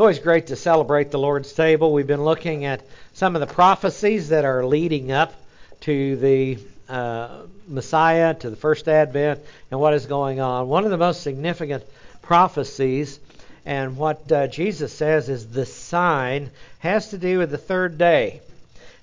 It's 0.00 0.02
always 0.02 0.18
great 0.18 0.46
to 0.46 0.56
celebrate 0.56 1.10
the 1.10 1.18
Lord's 1.18 1.52
table. 1.52 1.92
We've 1.92 2.06
been 2.06 2.24
looking 2.24 2.64
at 2.64 2.80
some 3.12 3.36
of 3.36 3.40
the 3.40 3.46
prophecies 3.46 4.30
that 4.30 4.46
are 4.46 4.64
leading 4.64 5.12
up 5.12 5.34
to 5.80 6.16
the 6.16 6.58
uh, 6.88 7.42
Messiah, 7.68 8.32
to 8.32 8.48
the 8.48 8.56
first 8.56 8.88
advent, 8.88 9.40
and 9.70 9.78
what 9.78 9.92
is 9.92 10.06
going 10.06 10.40
on. 10.40 10.68
One 10.68 10.86
of 10.86 10.90
the 10.90 10.96
most 10.96 11.22
significant 11.22 11.84
prophecies, 12.22 13.20
and 13.66 13.98
what 13.98 14.32
uh, 14.32 14.46
Jesus 14.46 14.90
says 14.90 15.28
is 15.28 15.48
the 15.48 15.66
sign, 15.66 16.50
has 16.78 17.10
to 17.10 17.18
do 17.18 17.36
with 17.36 17.50
the 17.50 17.58
third 17.58 17.98
day. 17.98 18.40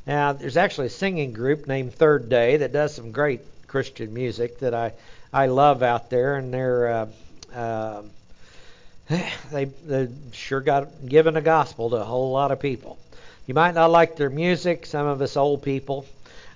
Now, 0.07 0.34
there's 0.34 0.57
actually 0.57 0.88
a 0.88 0.89
singing 0.89 1.32
group 1.32 1.68
named 1.68 1.93
Third 1.93 2.27
Day 2.27 2.57
that 2.57 2.73
does 2.73 2.95
some 2.95 3.11
great 3.11 3.41
Christian 3.68 4.16
music 4.16 4.57
that 4.61 4.73
I, 4.73 4.93
I 5.32 5.45
love 5.45 5.84
out 5.84 6.09
there, 6.09 6.38
and 6.38 6.52
they're. 6.52 6.88
Uh, 6.88 7.07
uh 7.54 8.02
they 9.52 9.66
they 9.66 10.10
sure 10.32 10.62
got 10.62 11.07
given 11.07 11.34
the 11.34 11.42
gospel 11.42 11.89
to 11.89 11.96
a 11.98 12.04
whole 12.04 12.32
lot 12.32 12.52
of 12.52 12.60
people. 12.60 12.97
You 13.46 13.54
might 13.54 13.75
not 13.75 13.92
like 13.92 14.16
their 14.16 14.30
music, 14.30 14.86
some 14.86 15.07
of 15.07 15.21
us 15.21 15.38
old 15.38 15.64
people. 15.64 16.06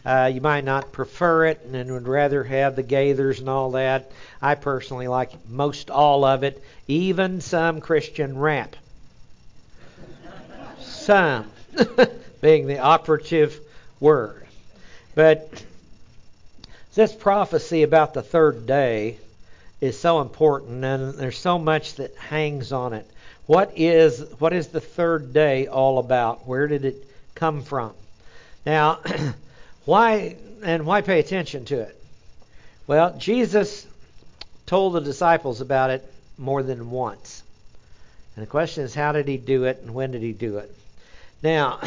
Uh, 0.06 0.30
you 0.34 0.42
might 0.42 0.64
not 0.64 0.92
prefer 0.92 1.46
it 1.46 1.62
and 1.72 1.92
would 1.92 2.08
rather 2.08 2.44
have 2.44 2.76
the 2.76 2.84
Gaithers 2.84 3.40
and 3.40 3.48
all 3.48 3.72
that. 3.72 4.12
I 4.42 4.56
personally 4.56 5.08
like 5.08 5.32
most 5.48 5.92
all 5.92 6.26
of 6.26 6.44
it, 6.44 6.62
even 6.88 7.40
some 7.40 7.82
Christian 7.82 8.38
rap. 8.38 8.76
some 10.80 11.50
being 12.42 12.66
the 12.66 12.80
operative 12.80 13.60
word. 14.00 14.48
But 15.14 15.64
this 16.96 17.14
prophecy 17.14 17.84
about 17.84 18.14
the 18.14 18.24
third 18.24 18.66
day 18.66 19.18
is 19.82 20.00
so 20.00 20.22
important, 20.22 20.86
and 20.86 21.16
there's 21.16 21.40
so 21.40 21.58
much 21.58 21.96
that 21.96 22.16
hangs 22.16 22.72
on 22.72 22.94
it. 22.94 23.10
What 23.48 23.74
is 23.76 24.24
what 24.38 24.54
is 24.54 24.68
the 24.68 24.80
third 24.80 25.34
day 25.34 25.68
all 25.68 25.98
about? 25.98 26.48
Where 26.48 26.68
did 26.68 26.86
it 26.86 27.08
come 27.34 27.64
from? 27.64 27.94
Now, 28.66 29.00
why 29.86 30.38
and 30.64 30.86
why 30.86 31.02
pay 31.02 31.20
attention 31.20 31.66
to 31.66 31.80
it? 31.80 31.98
Well, 32.86 33.16
Jesus 33.18 33.88
told 34.68 34.94
the 34.94 35.02
disciples 35.02 35.62
about 35.62 35.90
it 35.90 36.14
more 36.38 36.62
than 36.62 36.92
once. 36.92 37.42
And 38.36 38.44
the 38.44 38.50
question 38.50 38.84
is, 38.84 38.94
how 38.94 39.12
did 39.12 39.28
he 39.28 39.38
do 39.38 39.66
it 39.66 39.80
and 39.82 39.94
when 39.94 40.12
did 40.12 40.22
he 40.22 40.32
do 40.32 40.60
it? 40.60 40.74
Now, 41.42 41.80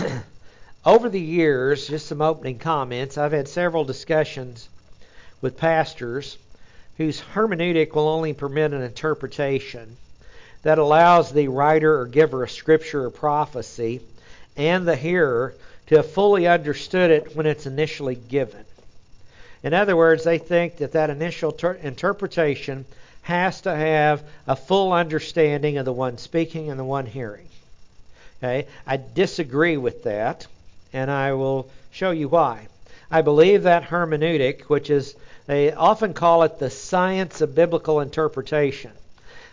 over 0.85 1.09
the 1.09 1.21
years, 1.21 1.87
just 1.87 2.07
some 2.07 2.21
opening 2.21 2.59
comments, 2.59 3.17
I've 3.17 3.33
had 3.33 3.49
several 3.49 3.85
discussions 3.85 4.69
with 5.41 5.57
pastors 5.57 6.37
whose 6.97 7.21
hermeneutic 7.21 7.95
will 7.95 8.09
only 8.09 8.33
permit 8.33 8.73
an 8.73 8.83
interpretation 8.83 9.97
that 10.63 10.79
allows 10.79 11.33
the 11.33 11.49
writer 11.49 12.01
or 12.01 12.07
giver 12.07 12.43
of 12.43 12.51
scripture 12.51 13.05
or 13.05 13.11
prophecy 13.11 14.01
and 14.57 14.87
the 14.87 14.97
hearer 14.97 15.55
to 15.87 15.97
have 15.97 16.11
fully 16.11 16.47
understood 16.47 17.11
it 17.11 17.37
when 17.37 17.47
it's 17.47 17.67
initially 17.67 18.15
given. 18.15 18.65
In 19.63 19.75
other 19.75 19.97
words, 19.97 20.25
they 20.25 20.39
think 20.39 20.79
that 20.79 20.93
that 20.93 21.11
initial 21.11 21.53
ter- 21.53 21.73
interpretation 21.73 22.85
has 23.23 23.63
to 23.63 23.75
have 23.75 24.23
a 24.47 24.55
full 24.55 24.93
understanding 24.93 25.79
of 25.79 25.85
the 25.85 25.93
one 25.93 26.19
speaking 26.19 26.71
and 26.71 26.79
the 26.79 26.85
one 26.85 27.07
hearing. 27.07 27.49
Okay? 28.43 28.67
I 28.87 28.99
disagree 28.99 29.77
with 29.77 30.05
that, 30.05 30.47
and 30.93 31.11
I 31.11 31.33
will 31.33 31.71
show 31.91 32.11
you 32.11 32.29
why. 32.29 32.69
I 33.11 33.23
believe 33.23 33.63
that 33.63 33.85
hermeneutic, 33.85 34.63
which 34.63 34.91
is 34.91 35.15
they 35.47 35.73
often 35.73 36.15
call 36.15 36.43
it 36.43 36.59
the 36.59 36.71
science 36.71 37.41
of 37.41 37.55
biblical 37.55 38.01
interpretation. 38.01 38.93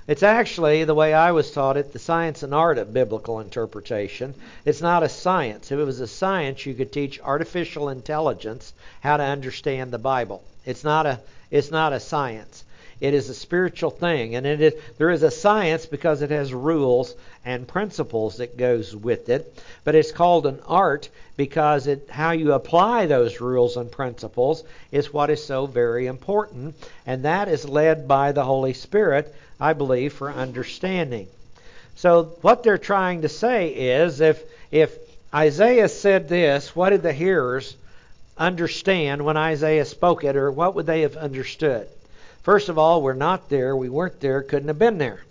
It's 0.08 0.24
actually, 0.24 0.84
the 0.84 0.96
way 0.96 1.14
I 1.14 1.32
was 1.32 1.52
taught 1.52 1.78
it, 1.78 1.94
the 1.94 2.00
science 2.00 2.44
and 2.44 2.56
art 2.56 2.78
of 2.78 2.94
biblical 2.94 3.40
interpretation. 3.40 4.34
It's 4.66 4.82
not 4.82 5.04
a 5.04 5.10
science. 5.10 5.72
If 5.72 5.80
it 5.80 5.84
was 5.84 6.00
a 6.00 6.08
science, 6.08 6.66
you 6.66 6.74
could 6.74 6.92
teach 6.92 7.22
artificial 7.22 7.90
intelligence 7.90 8.74
how 9.02 9.18
to 9.18 9.24
understand 9.24 9.92
the 9.92 10.00
Bible. 10.00 10.44
It's 10.66 10.84
not 10.84 11.06
a, 11.06 11.20
it's 11.52 11.72
not 11.72 11.94
a 11.94 12.00
science. 12.00 12.64
It 13.02 13.16
is 13.16 13.30
a 13.30 13.34
spiritual 13.34 13.89
thing, 13.89 14.36
and 14.36 14.45
it 14.45 14.62
is, 14.62 14.73
there 15.00 15.10
is 15.10 15.23
a 15.23 15.32
science 15.32 15.88
because 15.88 16.22
it 16.22 16.30
has 16.30 16.54
rules 16.54 17.16
and 17.44 17.67
principles 17.67 18.38
that 18.38 18.58
goes 18.58 18.95
with 18.95 19.28
it. 19.28 19.60
But 19.84 19.95
it's 19.95 20.12
called 20.12 20.45
an 20.45 20.60
art 20.67 21.10
because 21.36 21.88
it, 21.88 22.08
how 22.11 22.30
you 22.30 22.54
apply 22.54 23.08
those 23.08 23.42
rules 23.42 23.76
and 23.76 23.92
principles 23.92 24.64
is 24.92 25.11
what 25.11 25.32
is 25.32 25.44
so 25.44 25.66
very 25.66 26.06
important, 26.06 26.76
and 27.08 27.26
that 27.26 27.48
is 27.48 27.67
led 27.67 28.08
by 28.08 28.34
the 28.34 28.45
Holy 28.45 28.73
Spirit, 28.73 29.34
I 29.60 29.73
believe, 29.73 30.14
for 30.14 30.32
understanding. 30.32 31.28
So 31.95 32.36
what 32.42 32.61
they're 32.61 32.78
trying 32.78 33.23
to 33.23 33.30
say 33.30 33.70
is, 33.70 34.22
if 34.22 34.44
if 34.70 34.95
Isaiah 35.34 35.90
said 35.90 36.30
this, 36.30 36.76
what 36.76 36.92
did 36.92 37.02
the 37.02 37.14
hearers 37.14 37.76
understand 38.38 39.26
when 39.26 39.38
Isaiah 39.38 39.86
spoke 39.86 40.23
it, 40.23 40.36
or 40.36 40.52
what 40.52 40.76
would 40.76 40.86
they 40.86 41.02
have 41.02 41.17
understood? 41.17 41.88
First 42.44 42.70
of 42.70 42.78
all, 42.78 43.02
we're 43.02 43.14
not 43.14 43.50
there. 43.50 43.76
We 43.76 43.90
weren't 43.90 44.20
there. 44.20 44.42
Couldn't 44.42 44.70
have 44.70 44.80
been 44.80 44.98
there. 44.98 45.22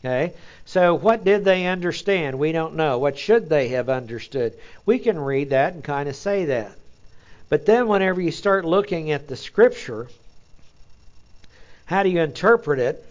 Okay? 0.00 0.34
So, 0.64 0.94
what 0.94 1.24
did 1.24 1.44
they 1.44 1.66
understand? 1.66 2.38
We 2.38 2.52
don't 2.52 2.74
know. 2.74 2.98
What 2.98 3.18
should 3.18 3.48
they 3.48 3.68
have 3.68 3.88
understood? 3.88 4.54
We 4.84 4.98
can 4.98 5.18
read 5.18 5.50
that 5.50 5.74
and 5.74 5.84
kind 5.84 6.08
of 6.08 6.16
say 6.16 6.46
that. 6.46 6.72
But 7.48 7.66
then, 7.66 7.86
whenever 7.86 8.20
you 8.20 8.30
start 8.30 8.64
looking 8.64 9.10
at 9.12 9.28
the 9.28 9.36
Scripture, 9.36 10.08
how 11.84 12.02
do 12.02 12.08
you 12.08 12.20
interpret 12.20 12.78
it? 12.78 13.04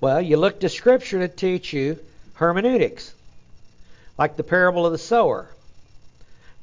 Well, 0.00 0.20
you 0.20 0.36
look 0.36 0.60
to 0.60 0.68
Scripture 0.68 1.20
to 1.20 1.28
teach 1.28 1.72
you 1.72 1.98
hermeneutics, 2.34 3.14
like 4.18 4.36
the 4.36 4.42
parable 4.42 4.84
of 4.84 4.92
the 4.92 4.98
sower. 4.98 5.48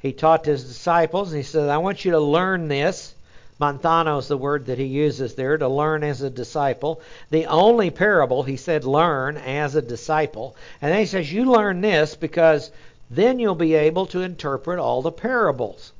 He 0.00 0.12
taught 0.12 0.44
his 0.44 0.64
disciples, 0.64 1.32
and 1.32 1.38
he 1.38 1.42
said, 1.42 1.68
I 1.68 1.78
want 1.78 2.04
you 2.04 2.12
to 2.12 2.20
learn 2.20 2.68
this 2.68 3.14
Manthano 3.62 4.18
is 4.18 4.26
the 4.26 4.36
word 4.36 4.66
that 4.66 4.78
he 4.78 4.86
uses 4.86 5.34
there 5.34 5.56
to 5.56 5.68
learn 5.68 6.02
as 6.02 6.20
a 6.20 6.28
disciple. 6.28 7.00
The 7.30 7.46
only 7.46 7.90
parable, 7.90 8.42
he 8.42 8.56
said, 8.56 8.84
learn 8.84 9.36
as 9.36 9.76
a 9.76 9.82
disciple. 9.82 10.56
And 10.80 10.90
then 10.90 10.98
he 10.98 11.06
says, 11.06 11.32
You 11.32 11.44
learn 11.44 11.80
this 11.80 12.16
because 12.16 12.72
then 13.08 13.38
you'll 13.38 13.54
be 13.54 13.74
able 13.74 14.06
to 14.06 14.22
interpret 14.22 14.80
all 14.80 15.00
the 15.00 15.12
parables. 15.12 15.92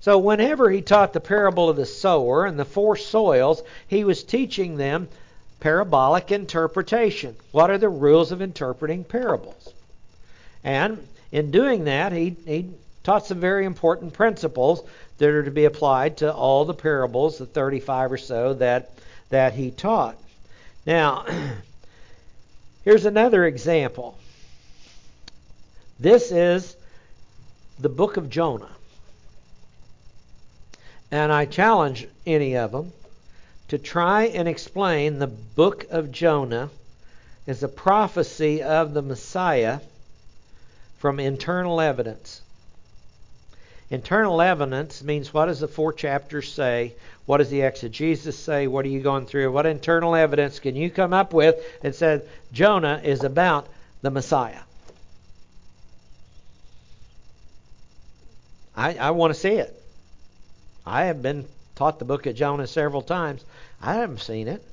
So, 0.00 0.16
whenever 0.16 0.70
he 0.70 0.80
taught 0.80 1.12
the 1.12 1.20
parable 1.20 1.68
of 1.68 1.76
the 1.76 1.84
sower 1.84 2.46
and 2.46 2.58
the 2.58 2.64
four 2.64 2.96
soils, 2.96 3.62
he 3.86 4.04
was 4.04 4.24
teaching 4.24 4.78
them 4.78 5.08
parabolic 5.60 6.32
interpretation. 6.32 7.36
What 7.50 7.70
are 7.70 7.78
the 7.78 7.90
rules 7.90 8.32
of 8.32 8.40
interpreting 8.40 9.04
parables? 9.04 9.74
And 10.64 11.06
in 11.30 11.50
doing 11.50 11.84
that, 11.84 12.12
he, 12.12 12.36
he 12.46 12.70
taught 13.02 13.26
some 13.26 13.40
very 13.40 13.64
important 13.64 14.12
principles 14.12 14.82
that 15.18 15.28
are 15.28 15.42
to 15.42 15.50
be 15.50 15.64
applied 15.64 16.18
to 16.18 16.32
all 16.32 16.64
the 16.64 16.74
parables, 16.74 17.38
the 17.38 17.46
35 17.46 18.12
or 18.12 18.18
so 18.18 18.54
that 18.54 18.90
that 19.30 19.54
he 19.54 19.70
taught. 19.70 20.18
Now, 20.86 21.24
here's 22.84 23.06
another 23.06 23.46
example. 23.46 24.18
This 25.98 26.30
is 26.30 26.76
the 27.78 27.88
book 27.88 28.16
of 28.16 28.28
Jonah. 28.28 28.70
And 31.10 31.32
I 31.32 31.46
challenge 31.46 32.06
any 32.26 32.56
of 32.56 32.72
them 32.72 32.92
to 33.68 33.78
try 33.78 34.24
and 34.24 34.46
explain 34.46 35.18
the 35.18 35.26
book 35.26 35.86
of 35.90 36.12
Jonah 36.12 36.68
as 37.46 37.62
a 37.62 37.68
prophecy 37.68 38.62
of 38.62 38.92
the 38.92 39.02
Messiah 39.02 39.80
from 40.98 41.18
internal 41.18 41.80
evidence. 41.80 42.42
Internal 43.92 44.40
evidence 44.40 45.04
means 45.04 45.34
what 45.34 45.46
does 45.46 45.60
the 45.60 45.68
four 45.68 45.92
chapters 45.92 46.50
say? 46.50 46.94
What 47.26 47.38
does 47.38 47.50
the 47.50 47.60
exegesis 47.60 48.38
say? 48.38 48.66
What 48.66 48.86
are 48.86 48.88
you 48.88 49.02
going 49.02 49.26
through? 49.26 49.52
What 49.52 49.66
internal 49.66 50.14
evidence 50.14 50.60
can 50.60 50.74
you 50.74 50.88
come 50.88 51.12
up 51.12 51.34
with 51.34 51.56
that 51.82 51.94
says 51.94 52.22
Jonah 52.54 53.02
is 53.04 53.22
about 53.22 53.68
the 54.00 54.10
Messiah? 54.10 54.60
I, 58.74 58.94
I 58.94 59.10
want 59.10 59.34
to 59.34 59.38
see 59.38 59.56
it. 59.56 59.78
I 60.86 61.04
have 61.04 61.20
been 61.20 61.44
taught 61.76 61.98
the 61.98 62.06
book 62.06 62.24
of 62.24 62.34
Jonah 62.34 62.66
several 62.66 63.02
times. 63.02 63.44
I 63.82 63.96
haven't 63.96 64.22
seen 64.22 64.48
it. 64.48 64.64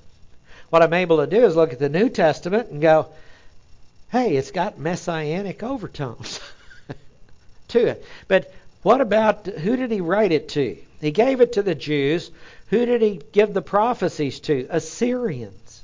What 0.69 0.81
I'm 0.81 0.93
able 0.93 1.17
to 1.17 1.27
do 1.27 1.43
is 1.43 1.57
look 1.57 1.73
at 1.73 1.79
the 1.79 1.89
New 1.89 2.07
Testament 2.07 2.69
and 2.69 2.81
go, 2.81 3.07
hey, 4.13 4.37
it's 4.37 4.51
got 4.51 4.79
messianic 4.79 5.61
overtones 5.61 6.39
to 7.67 7.85
it. 7.85 8.05
But 8.29 8.53
what 8.81 9.01
about 9.01 9.45
who 9.45 9.75
did 9.75 9.91
he 9.91 10.01
write 10.01 10.31
it 10.31 10.49
to? 10.49 10.77
He 11.01 11.11
gave 11.11 11.41
it 11.41 11.53
to 11.53 11.61
the 11.61 11.75
Jews. 11.75 12.31
Who 12.69 12.85
did 12.85 13.01
he 13.01 13.21
give 13.31 13.53
the 13.53 13.61
prophecies 13.61 14.39
to? 14.41 14.67
Assyrians. 14.69 15.81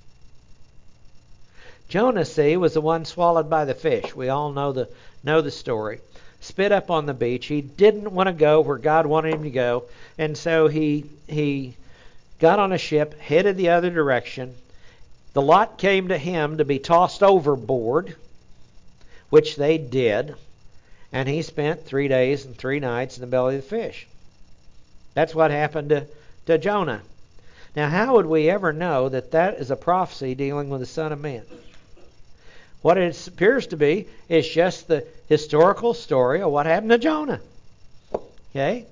Jonah, 1.88 2.26
see, 2.26 2.58
was 2.58 2.74
the 2.74 2.82
one 2.82 3.06
swallowed 3.06 3.50
by 3.50 3.66
the 3.66 3.74
fish. 3.74 4.16
We 4.16 4.30
all 4.30 4.52
know 4.52 4.72
the 4.72 4.90
know 5.24 5.42
the 5.42 5.52
story. 5.52 6.00
Spit 6.42 6.72
up 6.72 6.92
on 6.92 7.06
the 7.06 7.14
beach. 7.14 7.48
He 7.48 7.62
didn't 7.62 8.12
want 8.12 8.28
to 8.28 8.34
go 8.34 8.62
where 8.62 8.78
God 8.78 9.06
wanted 9.06 9.34
him 9.34 9.44
to 9.44 9.50
go, 9.50 9.84
and 10.18 10.38
so 10.38 10.68
he 10.68 11.06
he 11.28 11.76
got 12.40 12.60
on 12.60 12.72
a 12.72 12.78
ship, 12.78 13.20
headed 13.20 13.58
the 13.58 13.70
other 13.70 13.90
direction. 13.90 14.56
The 15.34 15.42
lot 15.42 15.78
came 15.78 16.10
to 16.10 16.18
him 16.18 16.58
to 16.58 16.66
be 16.66 16.80
tossed 16.80 17.24
overboard 17.24 18.16
which 19.30 19.56
they 19.56 19.78
did, 19.78 20.36
and 21.16 21.30
he 21.30 21.42
spent 21.42 21.86
three 21.86 22.10
days 22.10 22.44
and 22.44 22.58
three 22.58 22.82
nights 22.82 23.16
in 23.16 23.22
the 23.22 23.28
belly 23.28 23.56
of 23.56 23.62
the 23.62 23.68
fish. 23.70 24.06
That's 25.14 25.34
what 25.34 25.50
happened 25.50 25.88
to, 25.88 26.08
to 26.46 26.58
Jonah. 26.58 27.04
Now, 27.74 27.88
how 27.88 28.16
would 28.16 28.26
we 28.26 28.50
ever 28.50 28.74
know 28.74 29.08
that 29.08 29.32
that 29.32 29.54
is 29.54 29.72
a 29.72 29.78
prophecy 29.78 30.36
dealing 30.36 30.68
with 30.68 30.82
the 30.82 30.86
Son 30.86 31.14
of 31.14 31.22
Man? 31.22 31.44
What 32.82 32.98
it 32.98 33.28
appears 33.30 33.68
to 33.68 33.78
be 33.78 34.10
is 34.28 34.46
just 34.46 34.90
the 34.90 35.08
historical 35.30 35.94
story 35.94 36.42
of 36.42 36.52
what 36.52 36.66
happened 36.66 36.92
to 36.92 36.98
Jonah. 36.98 37.40
Okay? 38.52 38.86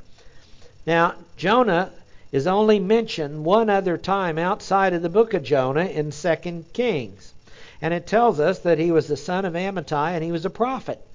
Now, 0.87 1.15
Jonah 1.35 1.91
is 2.31 2.47
only 2.47 2.79
mentioned 2.79 3.43
one 3.43 3.69
other 3.69 3.97
time 3.97 4.37
outside 4.37 4.93
of 4.93 5.01
the 5.01 5.09
book 5.09 5.33
of 5.33 5.43
Jonah 5.43 5.87
in 5.87 6.11
2 6.11 6.65
Kings. 6.71 7.33
And 7.81 7.93
it 7.93 8.07
tells 8.07 8.39
us 8.39 8.59
that 8.59 8.79
he 8.79 8.93
was 8.93 9.09
the 9.09 9.17
son 9.17 9.43
of 9.43 9.55
Amittai 9.55 10.11
and 10.11 10.23
he 10.23 10.31
was 10.31 10.45
a 10.45 10.49
prophet. 10.49 11.05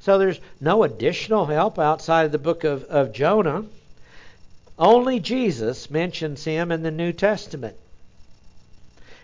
So 0.00 0.18
there's 0.18 0.40
no 0.60 0.84
additional 0.84 1.46
help 1.46 1.78
outside 1.78 2.26
of 2.26 2.32
the 2.32 2.38
book 2.38 2.64
of, 2.64 2.84
of 2.84 3.12
Jonah. 3.12 3.64
Only 4.78 5.18
Jesus 5.18 5.90
mentions 5.90 6.44
him 6.44 6.70
in 6.70 6.82
the 6.82 6.90
New 6.90 7.12
Testament. 7.12 7.76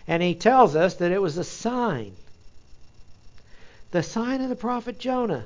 And 0.07 0.21
he 0.21 0.35
tells 0.35 0.75
us 0.75 0.95
that 0.95 1.11
it 1.11 1.21
was 1.21 1.37
a 1.37 1.43
sign. 1.43 2.15
The 3.91 4.03
sign 4.03 4.41
of 4.41 4.49
the 4.49 4.55
prophet 4.55 4.99
Jonah. 4.99 5.45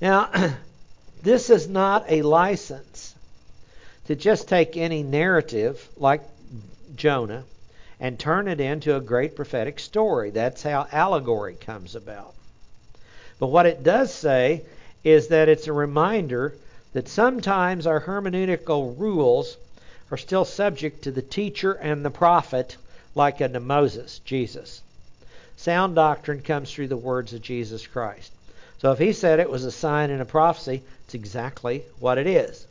Now, 0.00 0.30
this 1.22 1.48
is 1.48 1.68
not 1.68 2.04
a 2.08 2.22
license 2.22 3.14
to 4.06 4.16
just 4.16 4.48
take 4.48 4.76
any 4.76 5.02
narrative 5.02 5.88
like 5.96 6.22
Jonah 6.94 7.44
and 7.98 8.18
turn 8.18 8.48
it 8.48 8.60
into 8.60 8.96
a 8.96 9.00
great 9.00 9.36
prophetic 9.36 9.78
story. 9.78 10.30
That's 10.30 10.62
how 10.62 10.86
allegory 10.92 11.54
comes 11.54 11.94
about. 11.94 12.34
But 13.42 13.50
what 13.50 13.66
it 13.66 13.82
does 13.82 14.14
say 14.14 14.62
is 15.02 15.26
that 15.26 15.48
it's 15.48 15.66
a 15.66 15.72
reminder 15.72 16.54
that 16.92 17.08
sometimes 17.08 17.88
our 17.88 18.00
hermeneutical 18.00 18.96
rules 18.96 19.56
are 20.12 20.16
still 20.16 20.44
subject 20.44 21.02
to 21.02 21.10
the 21.10 21.22
teacher 21.22 21.72
and 21.72 22.04
the 22.04 22.10
prophet, 22.10 22.76
like 23.16 23.40
unto 23.40 23.58
Moses, 23.58 24.20
Jesus. 24.20 24.80
Sound 25.56 25.96
doctrine 25.96 26.40
comes 26.40 26.70
through 26.70 26.86
the 26.86 26.96
words 26.96 27.32
of 27.32 27.42
Jesus 27.42 27.84
Christ. 27.84 28.30
So 28.78 28.92
if 28.92 29.00
he 29.00 29.12
said 29.12 29.40
it 29.40 29.50
was 29.50 29.64
a 29.64 29.72
sign 29.72 30.10
and 30.10 30.22
a 30.22 30.24
prophecy, 30.24 30.84
it's 31.06 31.14
exactly 31.14 31.82
what 31.98 32.18
it 32.18 32.28
is. 32.28 32.64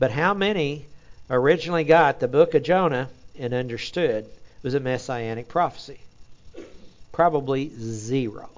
But 0.00 0.10
how 0.10 0.34
many 0.34 0.86
originally 1.30 1.84
got 1.84 2.18
the 2.18 2.26
book 2.26 2.54
of 2.54 2.64
Jonah 2.64 3.08
and 3.38 3.54
understood 3.54 4.24
it 4.24 4.64
was 4.64 4.74
a 4.74 4.80
messianic 4.80 5.46
prophecy? 5.46 6.00
Probably 7.12 7.70
zero. 7.78 8.50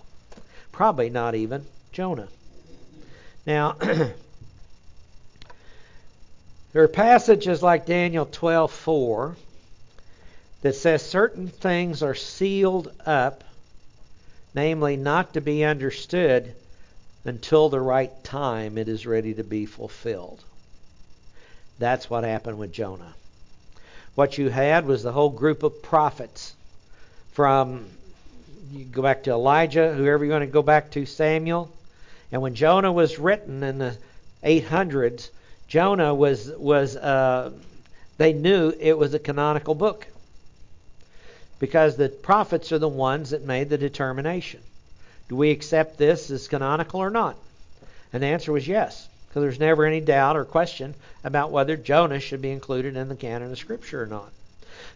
Probably 0.78 1.10
not 1.10 1.34
even 1.34 1.66
Jonah. 1.90 2.28
Now, 3.44 3.72
there 3.80 4.14
are 6.76 6.86
passages 6.86 7.64
like 7.64 7.84
Daniel 7.84 8.24
12:4 8.24 9.34
that 10.62 10.76
says 10.76 11.02
certain 11.02 11.48
things 11.48 12.00
are 12.04 12.14
sealed 12.14 12.92
up, 13.04 13.42
namely 14.54 14.96
not 14.96 15.34
to 15.34 15.40
be 15.40 15.64
understood 15.64 16.54
until 17.24 17.68
the 17.68 17.80
right 17.80 18.12
time 18.22 18.78
it 18.78 18.88
is 18.88 19.04
ready 19.04 19.34
to 19.34 19.42
be 19.42 19.66
fulfilled. 19.66 20.44
That's 21.80 22.08
what 22.08 22.22
happened 22.22 22.56
with 22.56 22.70
Jonah. 22.70 23.16
What 24.14 24.38
you 24.38 24.48
had 24.48 24.86
was 24.86 25.02
the 25.02 25.10
whole 25.10 25.30
group 25.30 25.64
of 25.64 25.82
prophets 25.82 26.54
from 27.32 27.86
you 28.70 28.84
go 28.84 29.02
back 29.02 29.24
to 29.24 29.30
Elijah, 29.30 29.94
whoever 29.94 30.24
you 30.24 30.30
want 30.30 30.42
to 30.42 30.46
go 30.46 30.62
back 30.62 30.90
to, 30.92 31.06
Samuel. 31.06 31.70
And 32.30 32.42
when 32.42 32.54
Jonah 32.54 32.92
was 32.92 33.18
written 33.18 33.62
in 33.62 33.78
the 33.78 33.96
800s, 34.44 35.30
Jonah 35.66 36.14
was 36.14 36.50
was 36.50 36.96
uh, 36.96 37.50
they 38.16 38.32
knew 38.32 38.72
it 38.78 38.96
was 38.96 39.14
a 39.14 39.18
canonical 39.18 39.74
book 39.74 40.06
because 41.58 41.96
the 41.96 42.08
prophets 42.08 42.72
are 42.72 42.78
the 42.78 42.88
ones 42.88 43.30
that 43.30 43.42
made 43.42 43.68
the 43.68 43.78
determination. 43.78 44.60
Do 45.28 45.36
we 45.36 45.50
accept 45.50 45.98
this 45.98 46.30
as 46.30 46.48
canonical 46.48 47.00
or 47.00 47.10
not? 47.10 47.36
And 48.12 48.22
the 48.22 48.28
answer 48.28 48.52
was 48.52 48.66
yes, 48.66 49.08
because 49.28 49.42
there's 49.42 49.60
never 49.60 49.84
any 49.84 50.00
doubt 50.00 50.36
or 50.36 50.44
question 50.44 50.94
about 51.22 51.50
whether 51.50 51.76
Jonah 51.76 52.20
should 52.20 52.40
be 52.40 52.50
included 52.50 52.96
in 52.96 53.08
the 53.08 53.16
canon 53.16 53.52
of 53.52 53.58
Scripture 53.58 54.02
or 54.02 54.06
not. 54.06 54.32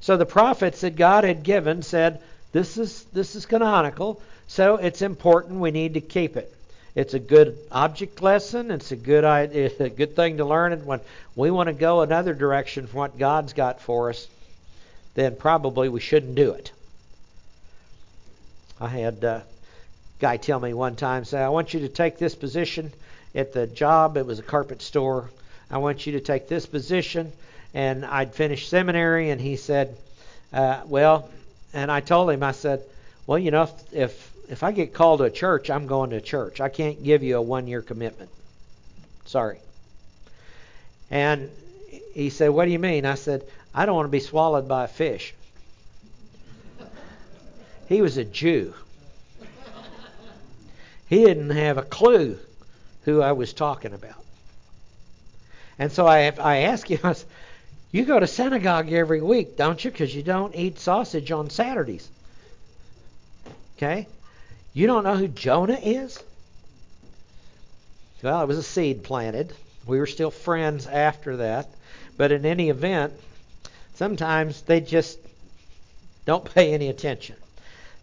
So 0.01 0.17
the 0.17 0.27
prophets 0.27 0.81
that 0.81 0.97
God 0.97 1.25
had 1.25 1.43
given 1.43 1.83
said, 1.83 2.23
this 2.53 2.79
is 2.79 3.05
this 3.13 3.35
is 3.35 3.47
canonical, 3.47 4.21
so 4.47 4.77
it's 4.77 5.03
important. 5.03 5.61
We 5.61 5.71
need 5.71 5.95
to 5.95 6.01
keep 6.01 6.37
it. 6.37 6.55
It's 6.95 7.15
a 7.15 7.19
good 7.19 7.59
object 7.71 8.21
lesson. 8.21 8.71
It's 8.71 8.93
a 8.93 8.97
good 8.97 9.25
it's 9.55 9.81
a 9.81 9.89
good 9.89 10.15
thing 10.15 10.37
to 10.37 10.45
learn. 10.45 10.73
And 10.73 10.87
when 10.87 11.01
we 11.35 11.51
want 11.51 11.69
to 11.69 11.73
go 11.73 12.03
another 12.03 12.35
direction 12.35 12.87
from 12.87 12.99
what 12.99 13.19
God's 13.19 13.55
got 13.55 13.81
for 13.81 14.11
us, 14.11 14.29
then 15.15 15.37
probably 15.37 15.89
we 15.89 16.01
shouldn't 16.01 16.35
do 16.35 16.53
it. 16.53 16.73
I 18.81 18.89
had 18.89 19.23
a 19.25 19.45
guy 20.19 20.37
tell 20.37 20.61
me 20.61 20.75
one 20.75 20.97
time, 20.97 21.25
say, 21.25 21.41
I 21.41 21.49
want 21.51 21.73
you 21.73 21.81
to 21.81 21.89
take 21.89 22.19
this 22.19 22.35
position 22.35 22.93
at 23.35 23.53
the 23.53 23.67
job. 23.67 24.17
It 24.17 24.27
was 24.27 24.39
a 24.39 24.43
carpet 24.43 24.83
store. 24.83 25.31
I 25.71 25.79
want 25.79 26.07
you 26.07 26.13
to 26.13 26.21
take 26.21 26.49
this 26.49 26.67
position. 26.67 27.33
And 27.75 28.05
I'd 28.05 28.35
finished 28.35 28.69
seminary, 28.69 29.31
and 29.31 29.41
he 29.41 29.57
said, 29.57 29.97
uh, 30.53 30.83
Well, 30.87 31.31
and 31.73 31.91
I 31.91 32.01
told 32.01 32.31
him, 32.31 32.43
I 32.43 32.53
said, 32.53 32.83
well, 33.27 33.39
you 33.39 33.51
know, 33.51 33.63
if, 33.63 33.95
if 33.95 34.33
if 34.49 34.63
I 34.63 34.73
get 34.73 34.93
called 34.93 35.21
to 35.21 35.25
a 35.25 35.31
church, 35.31 35.71
I'm 35.71 35.87
going 35.87 36.11
to 36.11 36.21
church. 36.21 36.61
I 36.61 36.69
can't 36.69 37.03
give 37.03 37.23
you 37.23 37.39
a 37.39 37.43
one 37.43 37.67
year 37.67 37.81
commitment. 37.81 38.31
Sorry. 39.25 39.59
And 41.11 41.51
he 42.13 42.31
said, 42.31 42.51
What 42.51 42.67
do 42.67 42.71
you 42.71 42.79
mean? 42.79 43.07
I 43.07 43.15
said, 43.15 43.45
I 43.75 43.87
don't 43.87 43.95
want 43.95 44.07
to 44.07 44.11
be 44.13 44.21
swallowed 44.21 44.69
by 44.69 44.85
a 44.85 44.89
fish. 44.89 45.35
he 47.89 48.03
was 48.03 48.17
a 48.19 48.25
Jew. 48.25 48.75
He 51.09 51.25
didn't 51.25 51.51
have 51.51 51.79
a 51.79 51.83
clue 51.83 52.39
who 53.05 53.23
I 53.23 53.33
was 53.33 53.53
talking 53.53 53.93
about. 53.93 54.23
And 55.79 55.91
so 55.91 56.07
I, 56.07 56.31
I 56.39 56.57
asked 56.59 56.89
him, 56.89 57.01
I 57.05 57.13
said, 57.15 57.29
you 57.93 58.07
go 58.07 58.19
to 58.19 58.27
synagogue 58.27 58.91
every 58.91 59.21
week, 59.21 59.57
don't 59.57 59.85
you? 59.85 59.91
Because 59.91 60.15
you 60.15 60.23
don't 60.23 60.57
eat 60.57 60.81
sausage 60.81 61.31
on 61.31 61.51
Saturdays. 61.51 62.09
Okay? 63.77 64.09
You 64.73 64.87
don't 64.87 65.05
know 65.05 65.17
who 65.17 65.29
Jonah 65.29 65.79
is? 65.81 66.19
Well, 68.23 68.43
it 68.43 68.49
was 68.49 68.59
a 68.59 68.63
seed 68.63 69.05
planted. 69.05 69.53
We 69.87 69.99
were 69.99 70.07
still 70.07 70.31
friends 70.31 70.87
after 70.87 71.37
that. 71.39 71.69
But 72.17 72.33
in 72.33 72.47
any 72.47 72.71
event, 72.71 73.13
sometimes 73.95 74.63
they 74.63 74.81
just 74.81 75.19
don't 76.25 76.45
pay 76.55 76.73
any 76.73 76.89
attention. 76.89 77.37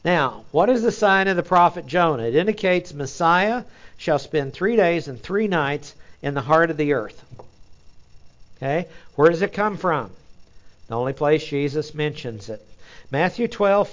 Now, 0.05 0.43
what 0.51 0.69
is 0.69 0.84
the 0.84 0.91
sign 0.91 1.27
of 1.27 1.36
the 1.36 1.43
prophet 1.43 1.88
Jonah? 1.88 2.24
It 2.24 2.36
indicates 2.36 2.93
Messiah 2.93 3.63
shall 3.98 4.19
spend 4.19 4.53
three 4.53 4.75
days 4.75 5.08
and 5.08 5.22
three 5.22 5.48
nights 5.48 5.96
in 6.22 6.34
the 6.34 6.41
heart 6.41 6.69
of 6.69 6.77
the 6.77 6.93
earth. 6.93 7.24
Okay? 8.62 8.88
Where 9.16 9.30
does 9.30 9.42
it 9.42 9.54
come 9.54 9.78
from? 9.78 10.12
The 10.88 10.96
only 10.96 11.13
place 11.13 11.46
Jesus 11.46 11.94
mentions 11.94 12.50
it. 12.50 12.66
Matthew 13.12 13.48
12, 13.48 13.89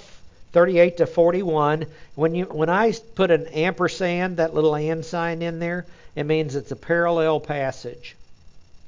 38 0.51 0.97
to 0.97 1.05
41. 1.05 1.85
When 2.15 2.35
you 2.35 2.45
when 2.45 2.69
I 2.69 2.93
put 3.15 3.31
an 3.31 3.47
ampersand, 3.47 4.37
that 4.37 4.53
little 4.53 4.75
and 4.75 5.05
sign 5.05 5.41
in 5.41 5.59
there, 5.59 5.85
it 6.15 6.25
means 6.25 6.55
it's 6.55 6.71
a 6.71 6.75
parallel 6.75 7.39
passage. 7.39 8.15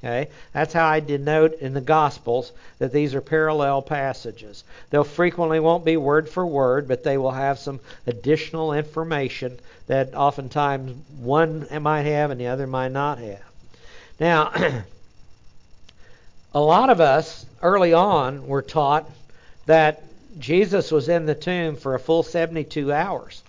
Okay? 0.02 0.28
That's 0.52 0.72
how 0.72 0.86
I 0.86 1.00
denote 1.00 1.60
in 1.60 1.74
the 1.74 1.80
Gospels 1.80 2.52
that 2.78 2.92
these 2.92 3.14
are 3.14 3.20
parallel 3.20 3.82
passages. 3.82 4.64
They'll 4.88 5.04
frequently 5.04 5.60
won't 5.60 5.84
be 5.84 5.96
word 5.96 6.28
for 6.28 6.46
word, 6.46 6.88
but 6.88 7.04
they 7.04 7.18
will 7.18 7.32
have 7.32 7.58
some 7.58 7.80
additional 8.06 8.72
information 8.72 9.58
that 9.88 10.14
oftentimes 10.14 10.96
one 11.18 11.66
might 11.80 12.02
have 12.02 12.30
and 12.30 12.40
the 12.40 12.46
other 12.46 12.66
might 12.66 12.92
not 12.92 13.18
have. 13.18 13.42
Now, 14.18 14.52
a 16.52 16.60
lot 16.60 16.90
of 16.90 17.00
us 17.00 17.46
early 17.62 17.92
on 17.92 18.46
were 18.46 18.62
taught 18.62 19.08
that 19.66 20.02
Jesus 20.38 20.90
was 20.90 21.08
in 21.08 21.26
the 21.26 21.34
tomb 21.34 21.76
for 21.76 21.94
a 21.94 22.00
full 22.00 22.22
72 22.22 22.92
hours, 22.92 23.42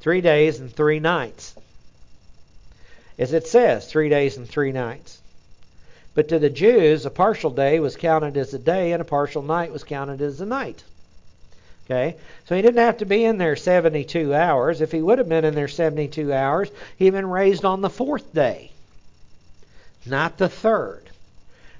three 0.00 0.20
days 0.20 0.60
and 0.60 0.74
three 0.74 1.00
nights. 1.00 1.54
As 3.18 3.32
it 3.32 3.46
says, 3.46 3.86
three 3.86 4.08
days 4.08 4.36
and 4.36 4.48
three 4.48 4.72
nights. 4.72 5.18
But 6.14 6.28
to 6.28 6.38
the 6.38 6.50
Jews, 6.50 7.06
a 7.06 7.10
partial 7.10 7.50
day 7.50 7.80
was 7.80 7.96
counted 7.96 8.36
as 8.36 8.52
a 8.54 8.58
day, 8.58 8.92
and 8.92 9.00
a 9.00 9.04
partial 9.04 9.42
night 9.42 9.72
was 9.72 9.84
counted 9.84 10.20
as 10.20 10.40
a 10.40 10.46
night. 10.46 10.82
Okay? 11.86 12.16
So 12.46 12.54
he 12.54 12.62
didn't 12.62 12.84
have 12.84 12.98
to 12.98 13.04
be 13.04 13.24
in 13.24 13.38
there 13.38 13.56
72 13.56 14.34
hours. 14.34 14.80
If 14.80 14.92
he 14.92 15.02
would 15.02 15.18
have 15.18 15.28
been 15.28 15.44
in 15.44 15.54
there 15.54 15.68
72 15.68 16.32
hours, 16.32 16.70
he'd 16.96 17.10
been 17.10 17.28
raised 17.28 17.64
on 17.64 17.80
the 17.80 17.90
fourth 17.90 18.32
day, 18.32 18.70
not 20.06 20.38
the 20.38 20.48
third. 20.48 21.10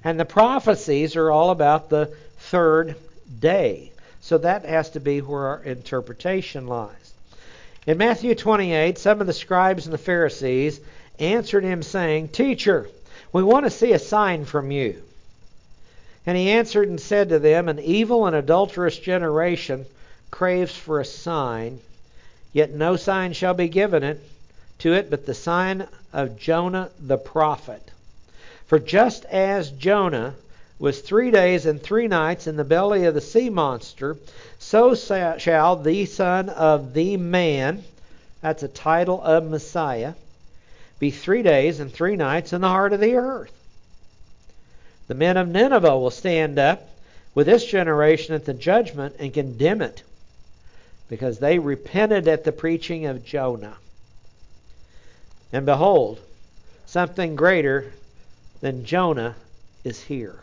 And 0.05 0.21
the 0.21 0.27
prophecies 0.27 1.17
are 1.17 1.31
all 1.31 1.51
about 1.51 1.89
the 1.89 2.15
third 2.39 2.95
day. 3.41 3.91
So 4.21 4.39
that 4.39 4.65
has 4.65 4.91
to 4.91 5.01
be 5.01 5.21
where 5.21 5.47
our 5.47 5.63
interpretation 5.63 6.67
lies. 6.67 7.13
In 7.87 7.99
Matthew 7.99 8.35
28, 8.35 8.99
some 8.99 9.21
of 9.21 9.27
the 9.27 9.33
scribes 9.33 9.87
and 9.87 9.93
the 9.93 9.99
Pharisees 9.99 10.81
answered 11.19 11.65
him, 11.65 11.83
saying, 11.83 12.29
Teacher, 12.29 12.89
we 13.33 13.43
want 13.43 13.65
to 13.65 13.71
see 13.71 13.93
a 13.93 13.99
sign 13.99 14.45
from 14.45 14.71
you. 14.71 15.03
And 16.27 16.37
he 16.37 16.51
answered 16.51 16.89
and 16.89 17.01
said 17.01 17.31
to 17.31 17.39
them, 17.39 17.69
An 17.69 17.79
evil 17.79 18.27
and 18.27 18.37
adulterous 18.37 18.99
generation 18.99 19.87
craves 20.31 20.75
for 20.75 21.01
a 21.01 21.05
sign, 21.05 21.81
yet 22.53 22.71
no 22.71 22.97
sign 22.97 23.33
shall 23.33 23.55
be 23.55 23.69
given 23.69 24.03
it 24.03 24.21
to 24.79 24.93
it 24.93 25.11
but 25.11 25.27
the 25.27 25.35
sign 25.35 25.87
of 26.13 26.39
Jonah 26.39 26.91
the 26.99 27.19
prophet. 27.19 27.91
For 28.75 28.81
just 28.81 29.25
as 29.27 29.71
Jonah 29.71 30.35
was 30.81 31.01
three 31.01 31.31
days 31.31 31.65
and 31.65 31.81
three 31.81 32.09
nights 32.09 32.49
in 32.49 32.57
the 32.57 32.65
belly 32.65 33.05
of 33.05 33.15
the 33.15 33.21
sea 33.21 33.49
monster, 33.49 34.17
so 34.59 34.97
shall 34.97 35.77
the 35.77 36.07
Son 36.07 36.49
of 36.49 36.93
the 36.93 37.17
Man, 37.17 37.85
that's 38.41 38.65
a 38.65 38.69
title 38.69 39.23
of 39.23 39.49
Messiah, 39.49 40.15
be 40.99 41.13
three 41.13 41.45
days 41.45 41.79
and 41.79 41.93
three 41.93 42.17
nights 42.17 42.53
in 42.53 42.63
the 42.63 42.69
heart 42.69 42.93
of 42.93 42.99
the 42.99 43.15
earth. 43.15 43.53
The 45.07 45.15
men 45.15 45.37
of 45.37 45.47
Nineveh 45.47 45.97
will 45.97 46.11
stand 46.11 46.59
up 46.59 46.89
with 47.33 47.47
this 47.47 47.65
generation 47.65 48.35
at 48.35 48.45
the 48.45 48.55
judgment 48.55 49.15
and 49.21 49.33
condemn 49.33 49.83
it, 49.83 50.03
because 51.09 51.39
they 51.39 51.61
repented 51.61 52.27
at 52.27 52.43
the 52.43 52.51
preaching 52.51 53.07
of 53.07 53.25
Jonah. 53.25 53.77
And 55.53 55.65
behold, 55.65 56.19
something 56.87 57.37
greater 57.37 57.93
than 58.65 58.87
Jonah 58.87 59.35
is 59.85 60.01
here. 60.01 60.41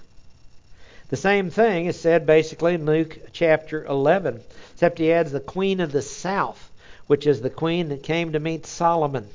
The 1.10 1.18
same 1.18 1.50
thing 1.50 1.88
is 1.88 2.00
said 2.00 2.28
basically 2.28 2.76
in 2.76 2.86
Luke 2.86 3.18
chapter 3.34 3.84
11, 3.84 4.40
except 4.74 5.00
he 5.00 5.12
adds 5.12 5.32
the 5.32 5.40
queen 5.40 5.80
of 5.80 5.92
the 5.92 6.04
south, 6.04 6.70
which 7.08 7.26
is 7.26 7.42
the 7.42 7.50
queen 7.50 7.90
that 7.90 8.04
came 8.04 8.34
to 8.34 8.40
meet 8.40 8.68
Solomon. 8.68 9.28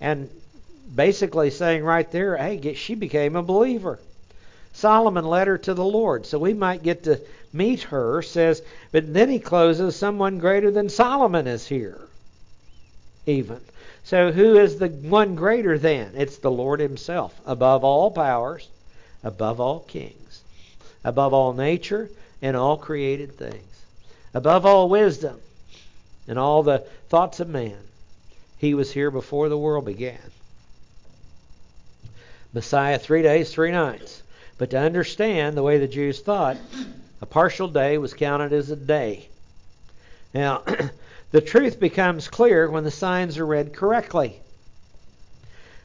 And 0.00 0.30
basically 0.94 1.50
saying 1.50 1.82
right 1.82 2.08
there, 2.12 2.36
hey, 2.36 2.74
she 2.74 2.94
became 2.94 3.34
a 3.34 3.42
believer. 3.42 3.98
Solomon 4.74 5.24
led 5.24 5.48
her 5.48 5.58
to 5.58 5.74
the 5.74 5.84
Lord, 5.84 6.24
so 6.24 6.38
we 6.38 6.54
might 6.54 6.84
get 6.84 7.02
to 7.04 7.20
meet 7.52 7.82
her, 7.82 8.22
says, 8.22 8.62
but 8.92 9.12
then 9.12 9.28
he 9.28 9.40
closes, 9.40 9.96
someone 9.96 10.38
greater 10.38 10.70
than 10.70 10.88
Solomon 10.88 11.48
is 11.48 11.66
here. 11.66 12.00
Even. 13.26 13.60
So 14.02 14.32
who 14.32 14.58
is 14.58 14.78
the 14.78 14.88
one 14.88 15.34
greater 15.34 15.78
than? 15.78 16.12
It's 16.14 16.38
the 16.38 16.50
Lord 16.50 16.80
Himself, 16.80 17.40
above 17.46 17.84
all 17.84 18.10
powers, 18.10 18.68
above 19.22 19.60
all 19.60 19.80
kings 19.80 20.24
above 21.04 21.34
all 21.34 21.52
nature 21.52 22.08
and 22.40 22.56
all 22.56 22.76
created 22.76 23.36
things, 23.36 23.84
above 24.32 24.64
all 24.64 24.88
wisdom 24.88 25.38
and 26.26 26.38
all 26.38 26.62
the 26.62 26.78
thoughts 27.08 27.40
of 27.40 27.48
man. 27.48 27.78
He 28.58 28.74
was 28.74 28.90
here 28.90 29.10
before 29.10 29.48
the 29.48 29.58
world 29.58 29.84
began. 29.84 30.18
Messiah, 32.54 32.98
three 32.98 33.22
days, 33.22 33.52
three 33.52 33.72
nights. 33.72 34.22
But 34.56 34.70
to 34.70 34.78
understand 34.78 35.56
the 35.56 35.62
way 35.62 35.78
the 35.78 35.88
Jews 35.88 36.20
thought, 36.20 36.56
a 37.20 37.26
partial 37.26 37.68
day 37.68 37.98
was 37.98 38.14
counted 38.14 38.52
as 38.52 38.70
a 38.70 38.76
day. 38.76 39.28
Now, 40.32 40.62
the 41.34 41.40
truth 41.40 41.80
becomes 41.80 42.28
clear 42.28 42.70
when 42.70 42.84
the 42.84 42.92
signs 42.92 43.38
are 43.38 43.44
read 43.44 43.74
correctly. 43.74 44.38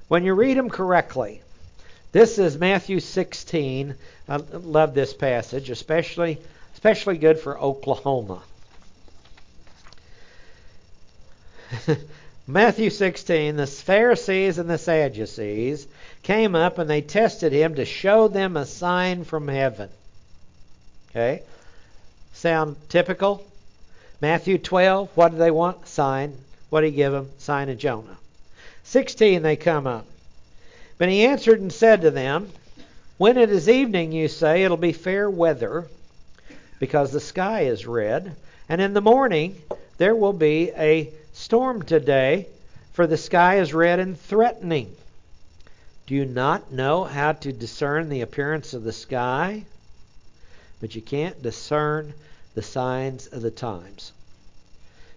When 0.08 0.24
you 0.24 0.36
read 0.36 0.56
them 0.56 0.70
correctly, 0.70 1.42
this 2.12 2.38
is 2.38 2.60
Matthew 2.60 3.00
16. 3.00 3.96
I 4.28 4.36
love 4.36 4.94
this 4.94 5.12
passage, 5.12 5.72
especially 5.72 6.38
especially 6.76 7.18
good 7.18 7.40
for 7.40 7.60
Oklahoma. 7.60 8.44
Matthew 12.46 12.92
16, 12.92 13.56
the 13.56 13.66
Pharisees 13.66 14.60
and 14.60 14.70
the 14.70 14.78
Sadducees 14.78 15.88
came 16.22 16.54
up 16.54 16.78
and 16.78 16.88
they 16.88 17.02
tested 17.02 17.54
him 17.54 17.74
to 17.74 17.86
show 17.86 18.28
them 18.28 18.56
a 18.56 18.68
sign 18.68 19.24
from 19.24 19.48
heaven. 19.48 19.90
Okay? 21.10 21.42
Sound 22.34 22.76
typical? 22.88 23.44
Matthew 24.22 24.58
12, 24.58 25.10
what 25.16 25.32
do 25.32 25.38
they 25.38 25.52
want? 25.52 25.88
Sign. 25.88 26.38
What 26.70 26.82
do 26.82 26.88
he 26.88 26.92
give 26.92 27.14
them? 27.14 27.30
Sign 27.38 27.70
of 27.70 27.78
Jonah. 27.78 28.18
16, 28.84 29.42
they 29.42 29.56
come 29.56 29.88
up. 29.88 30.06
But 30.98 31.10
he 31.10 31.26
answered 31.26 31.62
and 31.62 31.72
said 31.72 32.02
to 32.02 32.12
them, 32.12 32.50
When 33.18 33.38
it 33.38 33.50
is 33.50 33.70
evening, 33.70 34.12
you 34.12 34.28
say, 34.28 34.64
it'll 34.64 34.76
be 34.76 34.92
fair 34.92 35.30
weather, 35.30 35.88
because 36.80 37.12
the 37.12 37.22
sky 37.22 37.62
is 37.62 37.88
red, 37.88 38.36
and 38.68 38.82
in 38.82 38.94
the 38.94 39.02
morning 39.02 39.62
there 39.98 40.16
will 40.16 40.34
be 40.34 40.72
a 40.72 41.14
storm 41.32 41.82
today, 41.84 42.48
for 42.92 43.08
the 43.08 43.18
sky 43.18 43.60
is 43.60 43.74
red 43.74 44.00
and 44.00 44.20
threatening. 44.20 44.94
Do 46.08 46.16
you 46.16 46.26
not 46.26 46.74
know 46.74 47.06
how 47.06 47.32
to 47.34 47.54
discern 47.54 48.10
the 48.10 48.22
appearance 48.22 48.74
of 48.74 48.84
the 48.84 48.92
sky? 48.92 49.64
But 50.82 50.96
you 50.96 51.02
can't 51.02 51.42
discern 51.42 52.14
the 52.56 52.62
signs 52.62 53.28
of 53.28 53.42
the 53.42 53.52
times. 53.52 54.12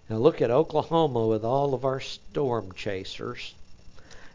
Now 0.09 0.17
look 0.17 0.41
at 0.41 0.51
Oklahoma 0.51 1.27
with 1.27 1.43
all 1.43 1.73
of 1.73 1.85
our 1.85 1.99
storm 1.99 2.71
chasers. 2.73 3.53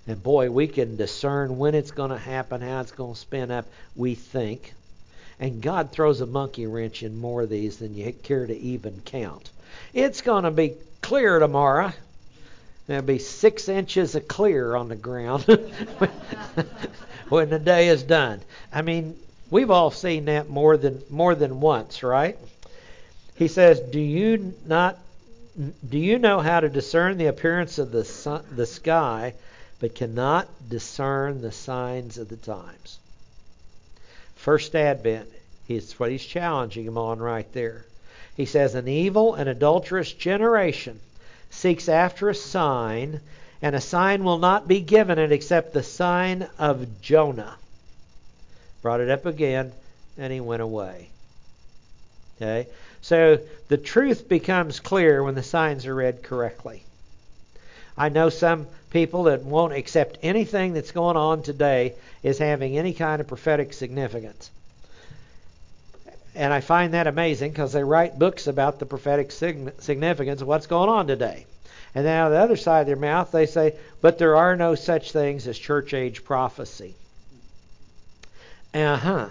And 0.07 0.23
boy, 0.23 0.50
we 0.50 0.67
can 0.67 0.97
discern 0.97 1.59
when 1.59 1.75
it's 1.75 1.90
going 1.90 2.11
to 2.11 2.19
happen, 2.19 2.62
how 2.62 2.81
it's 2.81 2.93
going 2.93 3.14
to 3.14 3.21
spin 3.21 3.50
up, 3.50 3.67
we 3.95 4.14
think. 4.14 4.73
And 5.38 5.61
God 5.61 5.93
throws 5.93 6.21
a 6.21 6.26
monkey 6.26 6.67
wrench 6.67 7.02
in 7.02 7.19
more 7.19 7.43
of 7.43 7.50
these 7.50 7.76
than 7.76 7.95
you 7.95 8.12
care 8.12 8.47
to 8.47 8.57
even 8.57 9.02
count. 9.05 9.50
It's 9.93 10.23
going 10.23 10.45
to 10.45 10.50
be 10.50 10.75
clear 11.02 11.38
tomorrow. 11.38 11.93
There'll 12.87 13.05
be 13.05 13.19
six 13.19 13.69
inches 13.69 14.14
of 14.14 14.26
clear 14.26 14.75
on 14.75 14.88
the 14.88 14.97
ground 14.97 15.43
when 17.28 17.50
the 17.50 17.59
day 17.59 17.88
is 17.88 18.02
done. 18.02 18.40
I 18.73 18.81
mean, 18.81 19.14
we've 19.50 19.71
all 19.71 19.90
seen 19.90 20.25
that 20.25 20.49
more 20.49 20.78
than 20.78 21.02
more 21.11 21.35
than 21.35 21.61
once, 21.61 22.02
right? 22.02 22.38
He 23.38 23.47
says, 23.47 23.78
"Do 23.78 24.00
you 24.00 24.54
not? 24.66 24.99
Do 25.88 25.97
you 25.97 26.18
know 26.18 26.40
how 26.40 26.59
to 26.59 26.68
discern 26.68 27.18
the 27.18 27.26
appearance 27.26 27.78
of 27.78 27.92
the 27.92 28.04
sun, 28.04 28.45
the 28.50 28.66
sky?" 28.66 29.35
but 29.78 29.95
cannot 29.95 30.49
discern 30.68 31.40
the 31.40 31.52
signs 31.52 32.18
of 32.18 32.28
the 32.28 32.37
times. 32.37 32.99
First 34.35 34.75
Advent 34.75 35.28
is 35.68 35.92
what 36.00 36.11
he's 36.11 36.25
challenging 36.25 36.85
him 36.85 36.99
on 36.99 37.21
right 37.21 37.47
there. 37.52 37.85
He 38.37 38.45
says, 38.45 38.75
An 38.75 38.88
evil 38.88 39.35
and 39.35 39.49
adulterous 39.49 40.12
generation 40.12 40.99
seeks 41.50 41.88
after 41.88 42.28
a 42.28 42.35
sign, 42.35 43.21
and 43.62 43.76
a 43.76 43.80
sign 43.80 44.25
will 44.25 44.38
not 44.38 44.66
be 44.66 44.80
given 44.80 45.18
it 45.18 45.30
except 45.30 45.73
the 45.73 45.85
sign 45.85 46.49
of 46.59 47.00
Jonah. 47.00 47.57
Brought 48.83 49.00
it 49.00 49.11
up 49.11 49.26
again, 49.26 49.73
and 50.16 50.33
he 50.33 50.40
went 50.40 50.62
away. 50.62 51.11
Okay? 52.37 52.66
So 53.00 53.38
the 53.69 53.76
truth 53.76 54.28
becomes 54.28 54.81
clear 54.81 55.23
when 55.23 55.35
the 55.35 55.43
signs 55.43 55.87
are 55.87 55.95
read 55.95 56.23
correctly. 56.23 56.83
I 57.97 58.09
know 58.09 58.28
some 58.28 58.67
people 58.90 59.25
that 59.25 59.43
won't 59.43 59.73
accept 59.73 60.19
anything 60.23 60.73
that's 60.73 60.93
going 60.93 61.17
on 61.17 61.43
today 61.43 61.95
is 62.23 62.38
having 62.38 62.78
any 62.78 62.93
kind 62.93 63.21
of 63.21 63.26
prophetic 63.26 63.73
significance. 63.73 64.50
And 66.35 66.52
I 66.52 66.61
find 66.61 66.95
that 66.95 67.09
amazing 67.09 67.50
because 67.50 67.73
they 67.73 67.83
write 67.83 68.19
books 68.19 68.47
about 68.47 68.78
the 68.78 68.87
prophetic 68.87 69.33
significance 69.33 70.40
of 70.40 70.47
what's 70.47 70.69
going 70.69 70.88
on 70.88 71.07
today. 71.09 71.47
And 71.95 72.07
then 72.07 72.21
on 72.21 72.31
the 72.31 72.38
other 72.38 72.57
side 72.57 72.83
of 72.83 72.87
their 72.87 72.97
mouth, 72.97 73.33
they 73.33 73.47
say, 73.47 73.75
but 74.00 74.19
there 74.19 74.37
are 74.37 74.55
no 74.55 74.75
such 74.76 75.11
things 75.11 75.49
as 75.49 75.59
church 75.59 75.95
age 75.95 76.25
prophecy. 76.25 76.95
Uh 78.73 78.97
huh. 78.97 79.28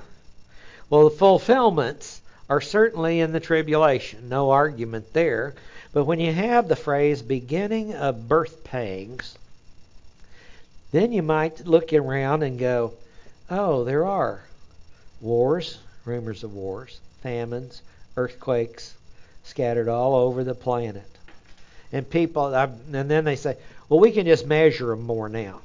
Well, 0.89 1.09
the 1.09 1.15
fulfillments 1.15 2.21
are 2.50 2.62
certainly 2.62 3.20
in 3.20 3.32
the 3.32 3.39
tribulation. 3.39 4.30
No 4.30 4.51
argument 4.51 5.13
there. 5.13 5.56
But 5.94 6.06
when 6.06 6.20
you 6.20 6.32
have 6.32 6.68
the 6.68 6.75
phrase 6.75 7.22
beginning 7.22 7.94
of 7.94 8.27
birth 8.27 8.63
pangs, 8.63 9.38
then 10.92 11.12
you 11.12 11.22
might 11.22 11.66
look 11.66 11.92
around 11.92 12.44
and 12.44 12.60
go, 12.60 12.94
oh, 13.50 13.84
there 13.84 14.06
are 14.06 14.44
wars, 15.22 15.77
rumors 16.06 16.44
of 16.44 16.54
wars, 16.54 17.00
famines, 17.22 17.82
earthquakes 18.16 18.94
scattered 19.44 19.88
all 19.89 20.16
over 20.16 20.44
the 20.44 20.56
planet. 20.56 21.10
And 21.92 22.10
people, 22.10 22.54
and 22.54 23.10
then 23.10 23.24
they 23.24 23.36
say, 23.36 23.58
well, 23.89 24.00
we 24.00 24.12
can 24.12 24.25
just 24.25 24.46
measure 24.46 24.88
them 24.88 25.04
more 25.04 25.30
now. 25.30 25.62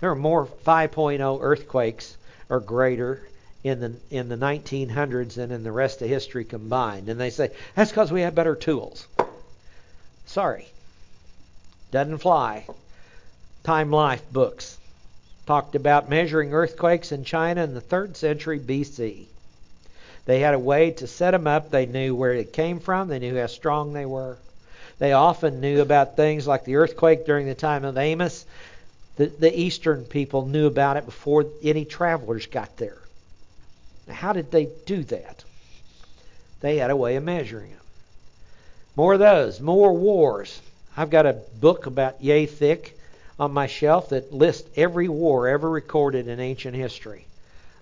There 0.00 0.10
are 0.10 0.16
more 0.16 0.46
5.0 0.46 1.38
earthquakes 1.40 2.16
or 2.48 2.60
greater 2.60 3.20
in 3.66 3.80
the 3.80 3.92
in 4.10 4.28
the 4.28 4.36
1900s 4.36 5.34
than 5.34 5.50
in 5.50 5.64
the 5.64 5.72
rest 5.72 6.00
of 6.02 6.08
history 6.08 6.44
combined. 6.44 7.08
And 7.08 7.20
they 7.20 7.30
say 7.30 7.50
that's 7.74 7.90
because 7.90 8.12
we 8.12 8.22
have 8.22 8.34
better 8.34 8.54
tools. 8.54 9.06
Sorry. 10.26 10.66
Doesn't 11.90 12.18
fly. 12.18 12.66
Time 13.64 13.90
Life 13.90 14.22
books 14.32 14.78
talked 15.46 15.74
about 15.74 16.10
measuring 16.10 16.52
earthquakes 16.52 17.12
in 17.12 17.24
China 17.24 17.62
in 17.64 17.74
the 17.74 17.80
3rd 17.80 18.16
century 18.16 18.58
BC. 18.58 19.24
They 20.24 20.40
had 20.40 20.54
a 20.54 20.58
way 20.58 20.90
to 20.92 21.06
set 21.06 21.30
them 21.30 21.46
up. 21.46 21.70
They 21.70 21.86
knew 21.86 22.14
where 22.14 22.32
it 22.32 22.52
came 22.52 22.80
from. 22.80 23.08
They 23.08 23.20
knew 23.20 23.38
how 23.38 23.46
strong 23.46 23.92
they 23.92 24.06
were. 24.06 24.36
They 24.98 25.12
often 25.12 25.60
knew 25.60 25.80
about 25.80 26.16
things 26.16 26.46
like 26.46 26.64
the 26.64 26.76
earthquake 26.76 27.26
during 27.26 27.46
the 27.46 27.54
time 27.54 27.84
of 27.84 27.96
Amos. 27.96 28.44
The, 29.16 29.26
the 29.26 29.58
eastern 29.58 30.04
people 30.04 30.46
knew 30.46 30.66
about 30.66 30.96
it 30.96 31.06
before 31.06 31.46
any 31.62 31.84
travelers 31.84 32.46
got 32.46 32.76
there. 32.76 32.98
Now, 34.06 34.14
how 34.14 34.32
did 34.32 34.50
they 34.50 34.68
do 34.86 35.04
that? 35.04 35.44
They 36.60 36.76
had 36.78 36.90
a 36.90 36.96
way 36.96 37.16
of 37.16 37.24
measuring 37.24 37.70
them. 37.70 37.80
More 38.96 39.14
of 39.14 39.20
those, 39.20 39.60
more 39.60 39.92
wars. 39.92 40.60
I've 40.96 41.10
got 41.10 41.26
a 41.26 41.42
book 41.60 41.86
about 41.86 42.22
yay 42.22 42.46
thick 42.46 42.98
on 43.38 43.52
my 43.52 43.66
shelf 43.66 44.08
that 44.10 44.32
lists 44.32 44.68
every 44.76 45.08
war 45.08 45.48
ever 45.48 45.68
recorded 45.68 46.28
in 46.28 46.40
ancient 46.40 46.74
history 46.74 47.26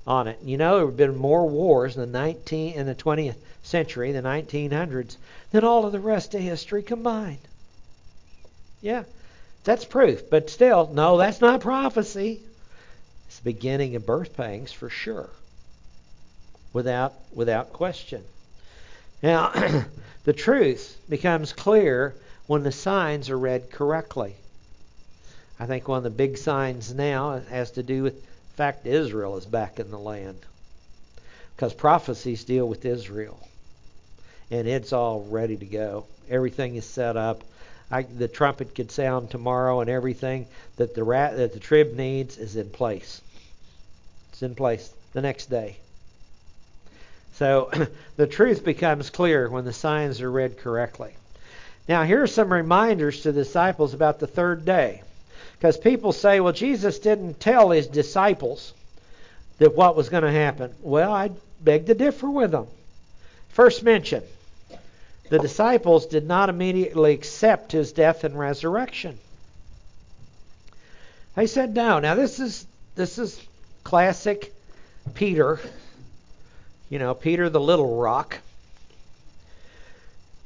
on 0.07 0.29
it. 0.29 0.39
You 0.43 0.57
know, 0.57 0.77
there 0.77 0.87
have 0.87 0.97
been 0.97 1.17
more 1.17 1.49
wars 1.49 1.97
in 1.97 2.01
the 2.01 2.07
19 2.07 2.75
in 2.75 2.87
the 2.87 2.95
20th 2.95 3.37
century, 3.63 4.13
the 4.13 4.23
1900s, 4.23 5.17
than 5.53 5.65
all 5.65 5.87
of 5.87 5.93
the 5.93 6.01
rest 6.01 6.35
of 6.35 6.41
history 6.41 6.83
combined. 6.83 7.39
Yeah, 8.83 9.05
that's 9.63 9.85
proof. 9.85 10.29
But 10.29 10.51
still, 10.51 10.91
no, 10.93 11.17
that's 11.17 11.41
not 11.41 11.61
prophecy. 11.61 12.41
It's 13.29 13.39
the 13.39 13.45
beginning 13.45 13.97
of 13.97 14.05
birth 14.05 14.37
pangs 14.37 14.73
for 14.73 14.91
sure, 14.91 15.31
without 16.75 17.15
without 17.33 17.73
question. 17.73 18.23
Now, 19.23 19.53
the 20.25 20.35
truth 20.35 21.01
becomes 21.09 21.55
clear 21.55 22.15
when 22.47 22.63
the 22.63 22.73
signs 22.73 23.31
are 23.31 23.39
read 23.39 23.71
correctly. 23.71 24.35
I 25.59 25.67
think 25.67 25.89
one 25.89 25.99
of 25.99 26.05
the 26.05 26.11
big 26.11 26.37
signs 26.37 26.93
now 26.93 27.41
has 27.49 27.71
to 27.73 27.83
do 27.83 28.03
with 28.03 28.21
the 28.21 28.57
fact 28.57 28.87
Israel 28.87 29.37
is 29.39 29.47
back 29.47 29.81
in 29.81 29.91
the 29.91 29.99
land. 29.99 30.39
Because 31.57 31.73
prophecies 31.73 32.45
deal 32.45 32.69
with 32.69 32.85
Israel. 32.85 33.39
And 34.51 34.67
it's 34.69 34.93
all 34.93 35.23
ready 35.23 35.57
to 35.57 35.65
go. 35.65 36.05
Everything 36.29 36.75
is 36.75 36.85
set 36.85 37.17
up. 37.17 37.45
I, 37.91 38.03
the 38.03 38.29
trumpet 38.29 38.75
could 38.75 38.91
sound 38.91 39.31
tomorrow, 39.31 39.81
and 39.81 39.89
everything 39.89 40.47
that 40.77 40.95
the 40.95 41.05
rat, 41.05 41.37
that 41.37 41.53
the 41.53 41.61
trib 41.61 41.95
needs 41.95 42.39
is 42.39 42.57
in 42.57 42.71
place. 42.71 43.21
It's 44.33 44.43
in 44.43 44.55
place 44.55 44.93
the 45.13 45.23
next 45.23 45.47
day. 45.47 45.77
So 47.35 47.71
the 48.17 48.27
truth 48.27 48.65
becomes 48.65 49.11
clear 49.11 49.49
when 49.49 49.65
the 49.65 49.73
signs 49.73 50.21
are 50.21 50.31
read 50.31 50.59
correctly. 50.59 51.15
Now, 51.89 52.05
here 52.05 52.23
are 52.23 52.29
some 52.29 52.53
reminders 52.53 53.23
to 53.23 53.33
the 53.33 53.45
disciples 53.45 53.93
about 53.93 54.19
the 54.19 54.27
third 54.27 54.65
day. 54.65 55.03
Because 55.53 55.77
people 55.77 56.13
say, 56.13 56.41
well, 56.41 56.53
Jesus 56.53 56.99
didn't 56.99 57.41
tell 57.41 57.71
his 57.71 57.87
disciples 57.87 58.73
that 59.59 59.75
what 59.75 59.97
was 59.97 60.09
going 60.09 60.25
to 60.25 60.31
happen. 60.31 60.75
Well, 60.83 61.13
I 61.13 61.31
beg 61.61 61.87
to 61.87 61.95
differ 61.95 62.31
with 62.31 62.51
them. 62.51 62.67
First 63.51 63.83
mention 63.83 64.23
the 65.31 65.39
disciples 65.39 66.07
did 66.07 66.27
not 66.27 66.49
immediately 66.49 67.15
accept 67.15 67.73
his 67.73 67.93
death 67.93 68.25
and 68.25 68.39
resurrection. 68.39 69.19
They 71.35 71.47
said 71.47 71.75
no. 71.75 71.99
Now 71.99 72.15
this 72.15 72.41
is 72.41 72.67
this 72.95 73.19
is 73.19 73.41
classic 73.83 74.53
Peter. 75.15 75.61
You 76.89 76.99
know, 76.99 77.15
Peter 77.15 77.49
the 77.49 77.61
little 77.61 77.97
rock. 77.97 78.39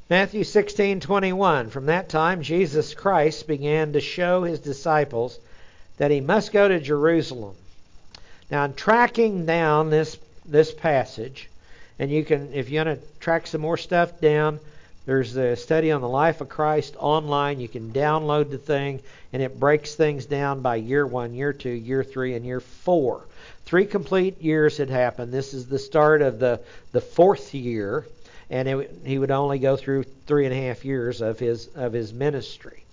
Matthew 0.09 0.43
16:21 0.43 1.69
From 1.69 1.85
that 1.85 2.09
time 2.09 2.41
Jesus 2.41 2.93
Christ 2.93 3.47
began 3.47 3.93
to 3.93 4.01
show 4.01 4.43
his 4.43 4.59
disciples 4.59 5.39
that 5.97 6.11
he 6.11 6.21
must 6.21 6.51
go 6.51 6.67
to 6.67 6.79
Jerusalem. 6.79 7.55
Now, 8.49 8.65
in 8.65 8.73
tracking 8.73 9.45
down 9.45 9.89
this 9.89 10.17
this 10.45 10.73
passage, 10.73 11.49
and 11.99 12.09
you 12.09 12.23
can 12.23 12.53
if 12.53 12.69
you 12.69 12.79
want 12.79 13.01
to 13.01 13.07
track 13.19 13.45
some 13.45 13.61
more 13.61 13.77
stuff 13.77 14.19
down, 14.19 14.59
there's 15.09 15.35
a 15.35 15.55
study 15.55 15.91
on 15.91 16.01
the 16.01 16.07
life 16.07 16.39
of 16.39 16.49
Christ 16.49 16.95
online. 16.99 17.59
You 17.59 17.67
can 17.67 17.91
download 17.91 18.51
the 18.51 18.59
thing, 18.59 19.01
and 19.33 19.41
it 19.41 19.59
breaks 19.59 19.95
things 19.95 20.27
down 20.27 20.61
by 20.61 20.75
year 20.75 21.05
one, 21.05 21.33
year 21.33 21.51
two, 21.51 21.71
year 21.71 22.03
three, 22.03 22.35
and 22.35 22.45
year 22.45 22.59
four. 22.59 23.25
Three 23.65 23.85
complete 23.85 24.39
years 24.39 24.77
had 24.77 24.91
happened. 24.91 25.31
This 25.31 25.55
is 25.55 25.65
the 25.65 25.79
start 25.79 26.21
of 26.21 26.37
the, 26.37 26.59
the 26.91 27.01
fourth 27.01 27.55
year 27.55 28.05
and 28.49 28.67
it, 28.67 28.99
he 29.05 29.17
would 29.19 29.31
only 29.31 29.59
go 29.59 29.75
through 29.75 30.03
three 30.25 30.45
and 30.45 30.53
a 30.53 30.67
half 30.67 30.83
years 30.85 31.21
of 31.21 31.39
his 31.39 31.67
of 31.75 31.93
his 31.93 32.13
ministry. 32.13 32.83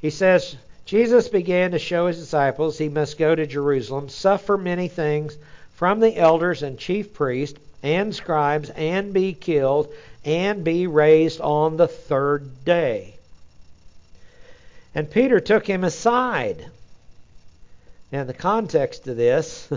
He 0.00 0.10
says 0.10 0.56
Jesus 0.84 1.28
began 1.28 1.72
to 1.72 1.78
show 1.78 2.06
his 2.06 2.18
disciples 2.18 2.78
he 2.78 2.88
must 2.88 3.18
go 3.18 3.34
to 3.34 3.46
Jerusalem, 3.46 4.08
suffer 4.08 4.56
many 4.56 4.88
things 4.88 5.36
from 5.74 6.00
the 6.00 6.16
elders 6.16 6.62
and 6.62 6.78
chief 6.78 7.12
priests 7.12 7.58
and 7.82 8.14
scribes, 8.14 8.70
and 8.70 9.12
be 9.12 9.32
killed, 9.32 9.92
and 10.24 10.64
be 10.64 10.86
raised 10.86 11.40
on 11.40 11.76
the 11.76 11.88
third 11.88 12.64
day. 12.64 13.16
And 14.94 15.10
Peter 15.10 15.40
took 15.40 15.66
him 15.66 15.84
aside. 15.84 16.66
Now, 18.10 18.24
the 18.24 18.32
context 18.32 19.06
of 19.08 19.16
this, 19.16 19.68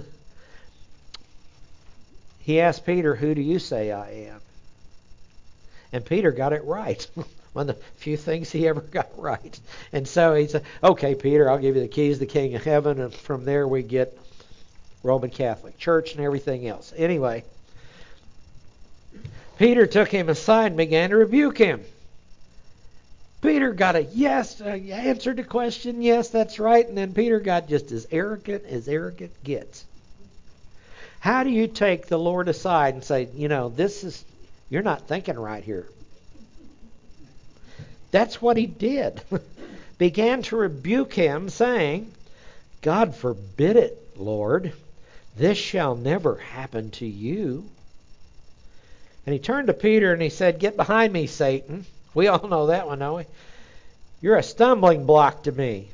he 2.39 2.61
asked 2.61 2.85
Peter, 2.85 3.15
Who 3.15 3.35
do 3.35 3.41
you 3.41 3.59
say 3.59 3.91
I 3.91 4.11
am? 4.11 4.41
And 5.91 6.05
Peter 6.05 6.31
got 6.31 6.53
it 6.53 6.63
right. 6.63 7.05
One 7.53 7.69
of 7.69 7.75
the 7.75 7.83
few 7.97 8.15
things 8.15 8.51
he 8.51 8.67
ever 8.67 8.81
got 8.81 9.09
right. 9.17 9.59
And 9.91 10.07
so 10.07 10.35
he 10.35 10.47
said, 10.47 10.63
Okay, 10.83 11.15
Peter, 11.15 11.49
I'll 11.49 11.57
give 11.57 11.75
you 11.75 11.81
the 11.81 11.87
keys 11.87 12.15
to 12.15 12.21
the 12.21 12.25
King 12.31 12.55
of 12.55 12.63
Heaven. 12.63 13.01
And 13.01 13.13
from 13.13 13.43
there 13.43 13.67
we 13.67 13.83
get 13.83 14.17
Roman 15.03 15.29
Catholic 15.31 15.77
Church 15.77 16.13
and 16.13 16.23
everything 16.23 16.67
else. 16.67 16.93
Anyway, 16.95 17.43
Peter 19.59 19.85
took 19.85 20.07
him 20.07 20.29
aside 20.29 20.67
and 20.67 20.77
began 20.77 21.09
to 21.09 21.17
rebuke 21.17 21.57
him. 21.57 21.83
Peter 23.41 23.73
got 23.73 23.97
a 23.97 24.03
yes, 24.03 24.61
uh, 24.61 24.69
answered 24.69 25.35
the 25.35 25.43
question, 25.43 26.01
yes, 26.01 26.29
that's 26.29 26.59
right. 26.59 26.87
And 26.87 26.97
then 26.97 27.13
Peter 27.13 27.41
got 27.41 27.67
just 27.67 27.91
as 27.91 28.07
arrogant 28.09 28.63
as 28.65 28.87
arrogant 28.87 29.33
gets. 29.43 29.83
How 31.19 31.43
do 31.43 31.49
you 31.49 31.67
take 31.67 32.07
the 32.07 32.17
Lord 32.17 32.47
aside 32.47 32.93
and 32.93 33.03
say, 33.03 33.27
you 33.35 33.49
know, 33.49 33.67
this 33.67 34.05
is 34.05 34.23
you're 34.69 34.81
not 34.81 35.09
thinking 35.09 35.37
right 35.37 35.63
here. 35.63 35.87
That's 38.11 38.41
what 38.41 38.55
he 38.55 38.65
did. 38.65 39.21
Began 39.97 40.41
to 40.43 40.55
rebuke 40.55 41.13
him, 41.13 41.49
saying, 41.49 42.13
God 42.81 43.13
forbid 43.13 43.75
it, 43.75 43.97
Lord. 44.15 44.71
This 45.35 45.57
shall 45.57 45.95
never 45.95 46.35
happen 46.37 46.91
to 46.91 47.05
you. 47.05 47.69
And 49.29 49.33
he 49.35 49.39
turned 49.39 49.67
to 49.67 49.75
Peter 49.75 50.11
and 50.11 50.23
he 50.23 50.29
said, 50.29 50.57
Get 50.57 50.75
behind 50.75 51.13
me, 51.13 51.27
Satan. 51.27 51.85
We 52.15 52.25
all 52.25 52.47
know 52.47 52.65
that 52.65 52.87
one, 52.87 52.97
don't 52.97 53.17
we? 53.17 53.25
You're 54.21 54.37
a 54.37 54.41
stumbling 54.41 55.05
block 55.05 55.43
to 55.43 55.51
me 55.51 55.89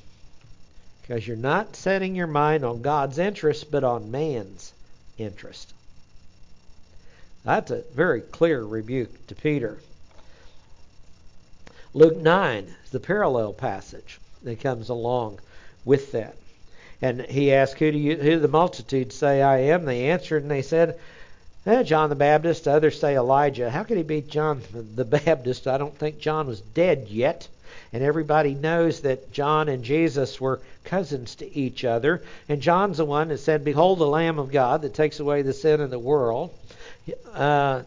because 1.01 1.27
you're 1.27 1.35
not 1.35 1.75
setting 1.75 2.15
your 2.15 2.27
mind 2.27 2.63
on 2.63 2.81
God's 2.81 3.19
interest, 3.19 3.69
but 3.69 3.83
on 3.83 4.09
man's 4.09 4.71
interest. 5.17 5.73
That's 7.43 7.71
a 7.71 7.83
very 7.93 8.21
clear 8.21 8.63
rebuke 8.63 9.27
to 9.27 9.35
Peter. 9.35 9.79
Luke 11.93 12.15
9 12.15 12.73
is 12.85 12.91
the 12.91 13.01
parallel 13.01 13.51
passage 13.51 14.17
that 14.43 14.61
comes 14.61 14.87
along 14.87 15.39
with 15.83 16.13
that. 16.13 16.37
And 17.01 17.19
he 17.19 17.51
asked, 17.51 17.79
Who 17.79 17.91
do 17.91 17.97
you 17.97 18.15
who 18.15 18.29
do 18.29 18.39
the 18.39 18.47
multitude 18.47 19.11
say 19.11 19.41
I 19.41 19.57
am? 19.57 19.83
They 19.83 20.05
answered 20.05 20.43
and 20.43 20.49
they 20.49 20.61
said, 20.61 20.97
eh, 21.65 21.83
John 21.83 22.09
the 22.09 22.15
Baptist, 22.15 22.67
others 22.67 22.99
say 22.99 23.15
Elijah. 23.15 23.69
How 23.69 23.83
could 23.83 23.97
he 23.97 24.03
be 24.03 24.21
John 24.21 24.61
the 24.73 25.05
Baptist? 25.05 25.67
I 25.67 25.77
don't 25.77 25.97
think 25.97 26.19
John 26.19 26.47
was 26.47 26.61
dead 26.61 27.07
yet. 27.09 27.47
And 27.91 28.03
everybody 28.03 28.53
knows 28.53 29.01
that 29.01 29.31
John 29.31 29.69
and 29.69 29.83
Jesus 29.83 30.39
were 30.39 30.59
cousins 30.83 31.35
to 31.35 31.57
each 31.57 31.85
other. 31.85 32.21
And 32.49 32.61
John's 32.61 32.97
the 32.97 33.05
one 33.05 33.29
that 33.29 33.39
said, 33.39 33.63
Behold 33.63 33.99
the 33.99 34.07
Lamb 34.07 34.39
of 34.39 34.51
God 34.51 34.81
that 34.81 34.93
takes 34.93 35.19
away 35.19 35.41
the 35.41 35.53
sin 35.53 35.81
of 35.81 35.89
the 35.89 35.99
world. 35.99 36.51
Uh, 37.33 37.83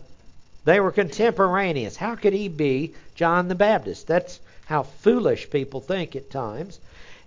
they 0.64 0.80
were 0.80 0.92
contemporaneous. 0.92 1.96
How 1.96 2.14
could 2.14 2.32
he 2.32 2.48
be 2.48 2.94
John 3.14 3.48
the 3.48 3.54
Baptist? 3.54 4.06
That's 4.06 4.40
how 4.66 4.82
foolish 4.82 5.50
people 5.50 5.80
think 5.80 6.16
at 6.16 6.30
times. 6.30 6.78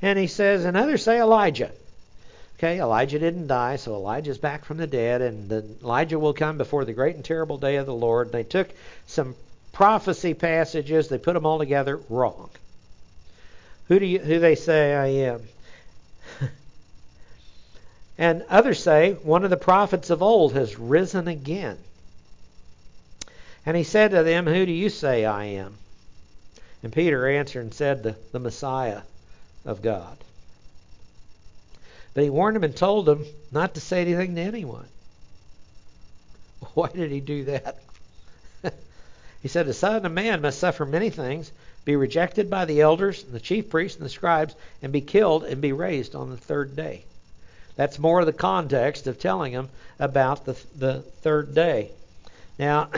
And 0.01 0.17
he 0.17 0.27
says, 0.27 0.65
and 0.65 0.77
others 0.77 1.03
say 1.03 1.19
Elijah. 1.19 1.71
Okay, 2.63 2.79
Elijah 2.79 3.17
didn't 3.17 3.47
die, 3.47 3.75
so 3.75 3.95
Elijah's 3.95 4.37
back 4.37 4.65
from 4.65 4.77
the 4.77 4.85
dead, 4.85 5.23
and 5.23 5.49
the, 5.49 5.65
Elijah 5.81 6.19
will 6.19 6.35
come 6.35 6.59
before 6.59 6.85
the 6.85 6.93
great 6.93 7.15
and 7.15 7.25
terrible 7.25 7.57
day 7.57 7.77
of 7.77 7.87
the 7.87 7.93
Lord. 7.93 8.31
They 8.31 8.43
took 8.43 8.69
some 9.07 9.33
prophecy 9.71 10.35
passages, 10.35 11.07
they 11.07 11.17
put 11.17 11.33
them 11.33 11.47
all 11.47 11.57
together 11.57 11.99
wrong. 12.07 12.51
Who 13.87 13.97
do 13.97 14.05
you, 14.05 14.19
who 14.19 14.37
they 14.37 14.53
say 14.53 14.93
I 14.93 15.07
am? 15.07 15.41
And 18.19 18.43
others 18.47 18.83
say 18.83 19.13
one 19.13 19.43
of 19.43 19.49
the 19.49 19.57
prophets 19.57 20.11
of 20.11 20.21
old 20.21 20.53
has 20.53 20.77
risen 20.77 21.27
again. 21.27 21.79
And 23.65 23.75
he 23.75 23.83
said 23.83 24.11
to 24.11 24.21
them, 24.21 24.45
Who 24.45 24.67
do 24.67 24.71
you 24.71 24.89
say 24.89 25.25
I 25.25 25.45
am? 25.45 25.77
And 26.83 26.93
Peter 26.93 27.27
answered 27.27 27.61
and 27.61 27.73
said, 27.73 28.03
The, 28.03 28.15
the 28.31 28.39
Messiah 28.39 29.01
of 29.65 29.81
God. 29.81 30.19
But 32.13 32.23
he 32.23 32.29
warned 32.29 32.55
them 32.55 32.63
and 32.63 32.75
told 32.75 33.05
them 33.05 33.25
not 33.51 33.75
to 33.75 33.81
say 33.81 34.01
anything 34.01 34.35
to 34.35 34.41
anyone. 34.41 34.87
Why 36.73 36.89
did 36.89 37.11
he 37.11 37.19
do 37.19 37.45
that? 37.45 37.77
he 39.41 39.47
said, 39.47 39.65
The 39.65 39.73
Son 39.73 40.05
of 40.05 40.11
Man 40.11 40.41
must 40.41 40.59
suffer 40.59 40.85
many 40.85 41.09
things, 41.09 41.51
be 41.85 41.95
rejected 41.95 42.49
by 42.49 42.65
the 42.65 42.81
elders 42.81 43.23
and 43.23 43.33
the 43.33 43.39
chief 43.39 43.69
priests 43.69 43.97
and 43.97 44.05
the 44.05 44.09
scribes, 44.09 44.55
and 44.81 44.91
be 44.91 45.01
killed 45.01 45.45
and 45.45 45.61
be 45.61 45.71
raised 45.71 46.15
on 46.15 46.29
the 46.29 46.37
third 46.37 46.75
day. 46.75 47.05
That's 47.75 47.97
more 47.97 48.19
of 48.19 48.25
the 48.25 48.33
context 48.33 49.07
of 49.07 49.17
telling 49.17 49.53
him 49.53 49.69
about 49.97 50.45
the, 50.45 50.57
the 50.77 51.01
third 51.21 51.55
day. 51.55 51.91
Now, 52.59 52.89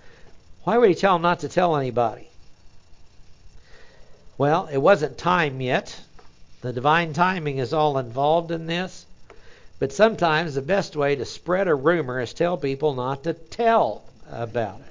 why 0.64 0.78
would 0.78 0.88
he 0.88 0.94
tell 0.94 1.16
him 1.16 1.22
not 1.22 1.40
to 1.40 1.48
tell 1.48 1.76
anybody? 1.76 2.28
Well, 4.38 4.68
it 4.72 4.78
wasn't 4.78 5.18
time 5.18 5.60
yet. 5.60 6.00
The 6.66 6.72
divine 6.72 7.12
timing 7.12 7.58
is 7.58 7.72
all 7.72 7.96
involved 7.96 8.50
in 8.50 8.66
this. 8.66 9.06
But 9.78 9.92
sometimes 9.92 10.56
the 10.56 10.62
best 10.62 10.96
way 10.96 11.14
to 11.14 11.24
spread 11.24 11.68
a 11.68 11.74
rumor 11.76 12.20
is 12.20 12.32
tell 12.32 12.56
people 12.56 12.92
not 12.92 13.22
to 13.22 13.34
tell 13.34 14.02
about 14.32 14.80
it. 14.80 14.86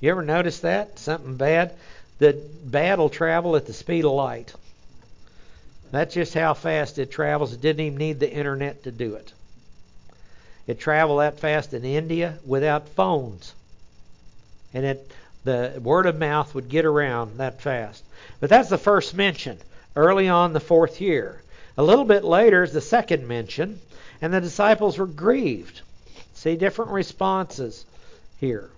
You 0.00 0.10
ever 0.10 0.22
notice 0.22 0.58
that? 0.60 0.98
Something 0.98 1.36
bad? 1.36 1.72
The 2.18 2.32
bad 2.64 2.98
will 2.98 3.10
travel 3.10 3.54
at 3.54 3.66
the 3.66 3.72
speed 3.72 4.04
of 4.04 4.10
light. 4.10 4.52
That's 5.92 6.14
just 6.14 6.34
how 6.34 6.54
fast 6.54 6.98
it 6.98 7.12
travels. 7.12 7.52
It 7.52 7.60
didn't 7.60 7.86
even 7.86 7.98
need 7.98 8.18
the 8.18 8.32
internet 8.32 8.82
to 8.82 8.90
do 8.90 9.14
it. 9.14 9.32
It 10.66 10.80
traveled 10.80 11.20
that 11.20 11.38
fast 11.38 11.74
in 11.74 11.84
India 11.84 12.40
without 12.44 12.88
phones. 12.88 13.54
And 14.74 14.84
it 14.84 15.12
the 15.44 15.80
word 15.82 16.06
of 16.06 16.18
mouth 16.18 16.54
would 16.54 16.68
get 16.68 16.84
around 16.84 17.38
that 17.38 17.60
fast. 17.60 18.04
But 18.40 18.50
that's 18.50 18.68
the 18.68 18.78
first 18.78 19.14
mention, 19.14 19.58
early 19.96 20.28
on 20.28 20.52
the 20.52 20.60
fourth 20.60 21.00
year. 21.00 21.42
A 21.76 21.82
little 21.82 22.04
bit 22.04 22.24
later 22.24 22.62
is 22.62 22.72
the 22.72 22.80
second 22.80 23.26
mention, 23.26 23.80
and 24.20 24.32
the 24.32 24.40
disciples 24.40 24.98
were 24.98 25.06
grieved. 25.06 25.80
See 26.34 26.56
different 26.56 26.90
responses 26.90 27.84
here. 28.40 28.70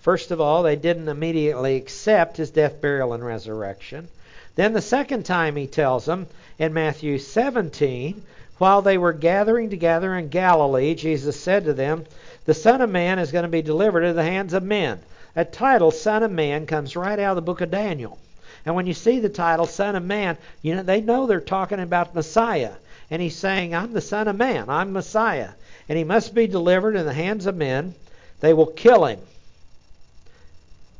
First 0.00 0.30
of 0.30 0.40
all, 0.40 0.62
they 0.62 0.76
didn't 0.76 1.08
immediately 1.08 1.76
accept 1.76 2.36
his 2.36 2.50
death, 2.50 2.80
burial, 2.80 3.12
and 3.12 3.24
resurrection. 3.24 4.08
Then 4.54 4.72
the 4.72 4.80
second 4.80 5.24
time 5.24 5.56
he 5.56 5.66
tells 5.66 6.04
them 6.04 6.26
in 6.58 6.72
Matthew 6.72 7.18
17, 7.18 8.22
while 8.58 8.82
they 8.82 8.98
were 8.98 9.12
gathering 9.12 9.70
together 9.70 10.16
in 10.16 10.28
Galilee, 10.28 10.94
Jesus 10.94 11.38
said 11.38 11.64
to 11.64 11.72
them, 11.72 12.04
The 12.44 12.54
Son 12.54 12.80
of 12.80 12.90
Man 12.90 13.18
is 13.18 13.32
going 13.32 13.44
to 13.44 13.48
be 13.48 13.62
delivered 13.62 14.02
into 14.02 14.14
the 14.14 14.22
hands 14.22 14.52
of 14.52 14.62
men. 14.62 15.00
That 15.34 15.52
title, 15.52 15.90
Son 15.90 16.22
of 16.22 16.30
Man, 16.30 16.66
comes 16.66 16.96
right 16.96 17.18
out 17.18 17.32
of 17.32 17.36
the 17.36 17.42
book 17.42 17.60
of 17.60 17.70
Daniel. 17.70 18.18
And 18.64 18.74
when 18.74 18.86
you 18.86 18.94
see 18.94 19.20
the 19.20 19.28
title, 19.28 19.66
Son 19.66 19.96
of 19.96 20.04
Man, 20.04 20.36
you 20.62 20.74
know 20.74 20.82
they 20.82 21.00
know 21.00 21.26
they're 21.26 21.40
talking 21.40 21.80
about 21.80 22.14
Messiah. 22.14 22.72
And 23.10 23.22
he's 23.22 23.36
saying, 23.36 23.74
I'm 23.74 23.92
the 23.92 24.00
Son 24.00 24.28
of 24.28 24.36
Man, 24.36 24.68
I'm 24.68 24.92
Messiah. 24.92 25.50
And 25.88 25.96
he 25.96 26.04
must 26.04 26.34
be 26.34 26.46
delivered 26.46 26.96
in 26.96 27.06
the 27.06 27.14
hands 27.14 27.46
of 27.46 27.56
men. 27.56 27.94
They 28.40 28.52
will 28.52 28.66
kill 28.66 29.06
him. 29.06 29.20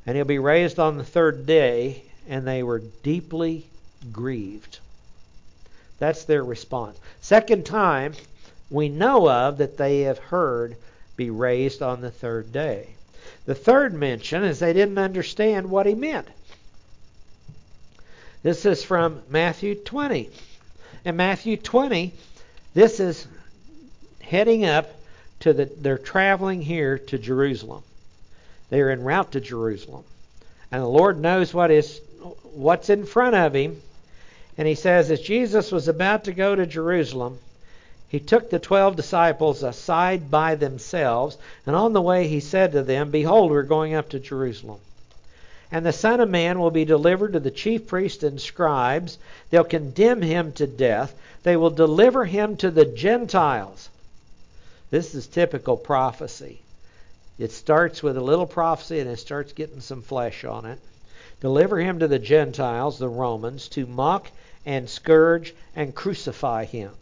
And 0.07 0.17
he'll 0.17 0.25
be 0.25 0.39
raised 0.39 0.79
on 0.79 0.97
the 0.97 1.05
third 1.05 1.45
day. 1.45 2.05
And 2.29 2.47
they 2.47 2.63
were 2.63 2.83
deeply 3.03 3.67
grieved. 4.13 4.79
That's 5.99 6.25
their 6.25 6.45
response. 6.45 6.99
Second 7.21 7.67
time 7.67 8.15
we 8.71 8.89
know 8.89 9.29
of 9.29 9.59
that 9.59 9.77
they 9.77 10.03
have 10.03 10.19
heard 10.19 10.77
be 11.17 11.31
raised 11.31 11.83
on 11.83 12.01
the 12.01 12.11
third 12.11 12.53
day. 12.53 12.95
The 13.47 13.55
third 13.55 13.95
mention 13.95 14.45
is 14.45 14.59
they 14.59 14.73
didn't 14.73 14.99
understand 14.99 15.71
what 15.71 15.87
he 15.87 15.95
meant. 15.95 16.29
This 18.43 18.65
is 18.67 18.85
from 18.85 19.23
Matthew 19.29 19.75
20. 19.75 20.31
In 21.05 21.17
Matthew 21.17 21.57
20, 21.57 22.13
this 22.75 23.01
is 23.01 23.27
heading 24.21 24.65
up 24.65 24.91
to 25.41 25.53
the 25.53 25.65
they're 25.65 25.99
traveling 25.99 26.63
here 26.63 26.99
to 26.99 27.19
Jerusalem. 27.19 27.83
They're 28.71 28.91
en 28.91 29.03
route 29.03 29.33
to 29.33 29.41
Jerusalem. 29.41 30.05
And 30.71 30.83
the 30.83 30.87
Lord 30.87 31.19
knows 31.19 31.55
what 31.55 31.71
is 31.71 32.01
what's 32.53 32.91
in 32.91 33.07
front 33.07 33.35
of 33.35 33.55
him. 33.55 33.81
And 34.57 34.69
he 34.69 34.75
says 34.75 35.11
as 35.11 35.21
Jesus 35.21 35.73
was 35.73 35.89
about 35.89 36.25
to 36.25 36.33
go 36.33 36.55
to 36.55 36.67
Jerusalem, 36.67 37.39
he 38.09 38.19
took 38.19 38.49
the 38.49 38.59
twelve 38.59 38.97
disciples 38.97 39.63
aside 39.63 40.31
by 40.31 40.55
themselves, 40.55 41.37
and 41.67 41.77
on 41.77 41.93
the 41.93 42.01
way 42.01 42.27
he 42.27 42.41
said 42.41 42.73
to 42.73 42.83
them, 42.83 43.11
Behold, 43.11 43.51
we're 43.51 43.63
going 43.63 43.95
up 43.95 44.09
to 44.09 44.19
Jerusalem. 44.19 44.81
And 45.71 45.85
the 45.85 45.93
Son 45.93 46.19
of 46.21 46.31
Man 46.31 46.59
will 46.59 46.71
be 46.71 46.87
delivered 46.87 47.35
to 47.35 47.41
the 47.41 47.51
chief 47.51 47.87
priests 47.87 48.23
and 48.23 48.41
scribes. 48.41 49.19
They'll 49.51 49.65
condemn 49.65 50.23
him 50.23 50.53
to 50.53 50.67
death. 50.67 51.15
They 51.43 51.59
will 51.59 51.69
deliver 51.69 52.25
him 52.25 52.57
to 52.57 52.71
the 52.71 52.87
Gentiles. 52.87 53.91
This 54.91 55.15
is 55.15 55.27
typical 55.27 55.77
prophecy. 55.77 56.63
It 57.39 57.53
starts 57.53 58.03
with 58.03 58.17
a 58.17 58.23
little 58.23 58.47
prophecy 58.47 59.01
and 59.01 59.11
it 59.11 59.19
starts 59.19 59.53
getting 59.53 59.83
some 59.83 60.01
flesh 60.01 60.45
on 60.45 60.65
it. 60.65 60.79
Deliver 61.43 61.79
him 61.79 61.99
to 61.99 62.09
the 62.09 62.19
Gentiles, 62.19 62.99
the 62.99 63.09
Romans, 63.09 63.69
to 63.69 63.85
mock 63.85 64.31
and 64.65 64.89
scourge 64.89 65.55
and 65.77 65.95
crucify 65.95 66.65
him. 66.65 66.93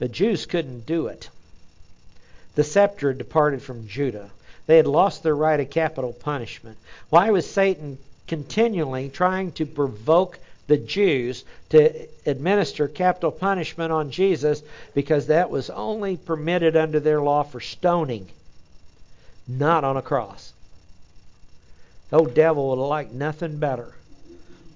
The 0.00 0.08
Jews 0.08 0.46
couldn't 0.46 0.86
do 0.86 1.06
it. 1.08 1.28
The 2.54 2.64
scepter 2.64 3.08
had 3.08 3.18
departed 3.18 3.62
from 3.62 3.86
Judah. 3.86 4.30
They 4.66 4.78
had 4.78 4.86
lost 4.86 5.22
their 5.22 5.36
right 5.36 5.60
of 5.60 5.68
capital 5.68 6.14
punishment. 6.14 6.78
Why 7.10 7.30
was 7.30 7.48
Satan 7.48 7.98
continually 8.26 9.10
trying 9.10 9.52
to 9.52 9.66
provoke 9.66 10.38
the 10.68 10.78
Jews 10.78 11.44
to 11.68 12.08
administer 12.24 12.88
capital 12.88 13.30
punishment 13.30 13.92
on 13.92 14.10
Jesus? 14.10 14.62
Because 14.94 15.26
that 15.26 15.50
was 15.50 15.68
only 15.68 16.16
permitted 16.16 16.76
under 16.76 16.98
their 16.98 17.20
law 17.20 17.42
for 17.42 17.60
stoning, 17.60 18.28
not 19.46 19.84
on 19.84 19.98
a 19.98 20.02
cross. 20.02 20.54
The 22.08 22.18
old 22.18 22.32
devil 22.34 22.70
would 22.70 22.78
have 22.78 22.88
liked 22.88 23.12
nothing 23.12 23.58
better 23.58 23.92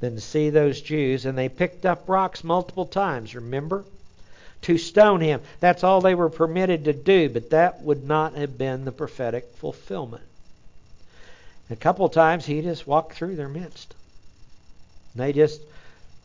than 0.00 0.16
to 0.16 0.20
see 0.20 0.50
those 0.50 0.82
Jews, 0.82 1.24
and 1.24 1.38
they 1.38 1.48
picked 1.48 1.87
up 1.87 2.08
rocks 2.08 2.44
multiple 2.44 2.87
times, 2.87 3.34
remember? 3.34 3.84
To 4.64 4.79
stone 4.79 5.20
him. 5.20 5.42
That's 5.61 5.85
all 5.85 6.00
they 6.00 6.14
were 6.14 6.31
permitted 6.31 6.85
to 6.85 6.92
do, 6.94 7.29
but 7.29 7.50
that 7.50 7.83
would 7.83 8.05
not 8.07 8.35
have 8.35 8.57
been 8.57 8.85
the 8.85 8.92
prophetic 8.92 9.53
fulfillment. 9.57 10.22
A 11.70 11.77
couple 11.77 12.07
of 12.07 12.12
times 12.12 12.46
he 12.46 12.62
just 12.62 12.87
walked 12.87 13.14
through 13.14 13.37
their 13.37 13.48
midst. 13.48 13.94
They 15.14 15.33
just 15.35 15.61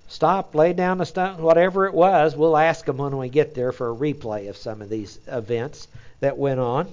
stopped, 0.08 0.56
laid 0.56 0.78
down 0.78 0.98
the 0.98 1.06
stone, 1.06 1.42
whatever 1.42 1.86
it 1.86 1.94
was. 1.94 2.36
We'll 2.36 2.58
ask 2.58 2.86
them 2.86 2.98
when 2.98 3.18
we 3.18 3.28
get 3.28 3.56
there 3.56 3.74
for 3.74 3.92
a 3.92 3.96
replay 3.96 4.50
of 4.50 4.58
some 4.58 4.82
of 4.82 4.90
these 4.90 5.20
events 5.28 5.88
that 6.22 6.38
went 6.38 6.62
on. 6.62 6.92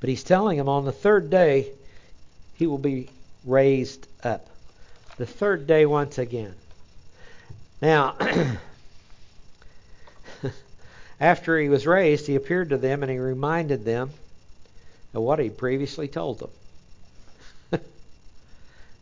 But 0.00 0.10
he's 0.10 0.24
telling 0.24 0.58
them 0.58 0.68
on 0.68 0.84
the 0.84 0.92
third 0.92 1.30
day 1.30 1.68
he 2.56 2.66
will 2.66 2.78
be 2.78 3.08
raised 3.44 4.06
up. 4.24 4.48
The 5.16 5.26
third 5.26 5.66
day 5.68 5.86
once 5.86 6.18
again. 6.18 6.54
Now, 7.80 8.16
After 11.20 11.58
he 11.58 11.68
was 11.68 11.86
raised, 11.86 12.26
he 12.26 12.34
appeared 12.34 12.70
to 12.70 12.78
them 12.78 13.02
and 13.02 13.12
he 13.12 13.18
reminded 13.18 13.84
them 13.84 14.10
of 15.12 15.22
what 15.22 15.38
he 15.38 15.50
previously 15.50 16.08
told 16.08 16.38
them. 16.38 16.50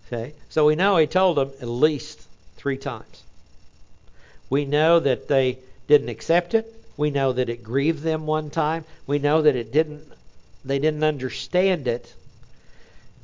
okay? 0.07 0.35
So 0.49 0.67
we 0.67 0.75
know 0.75 0.97
he 0.97 1.07
told 1.07 1.37
them 1.37 1.53
at 1.61 1.69
least 1.69 2.21
three 2.57 2.77
times. 2.77 3.23
We 4.51 4.65
know 4.65 4.99
that 4.99 5.29
they 5.29 5.59
didn't 5.87 6.09
accept 6.09 6.55
it. 6.55 6.75
We 6.97 7.11
know 7.11 7.33
that 7.33 7.49
it 7.49 7.63
grieved 7.63 8.03
them 8.03 8.27
one 8.27 8.51
time. 8.51 8.85
We 9.07 9.21
know 9.21 9.43
that 9.43 9.55
it 9.55 9.73
didn't 9.73 10.13
they 10.65 10.79
didn't 10.79 11.05
understand 11.05 11.87
it. 11.87 12.13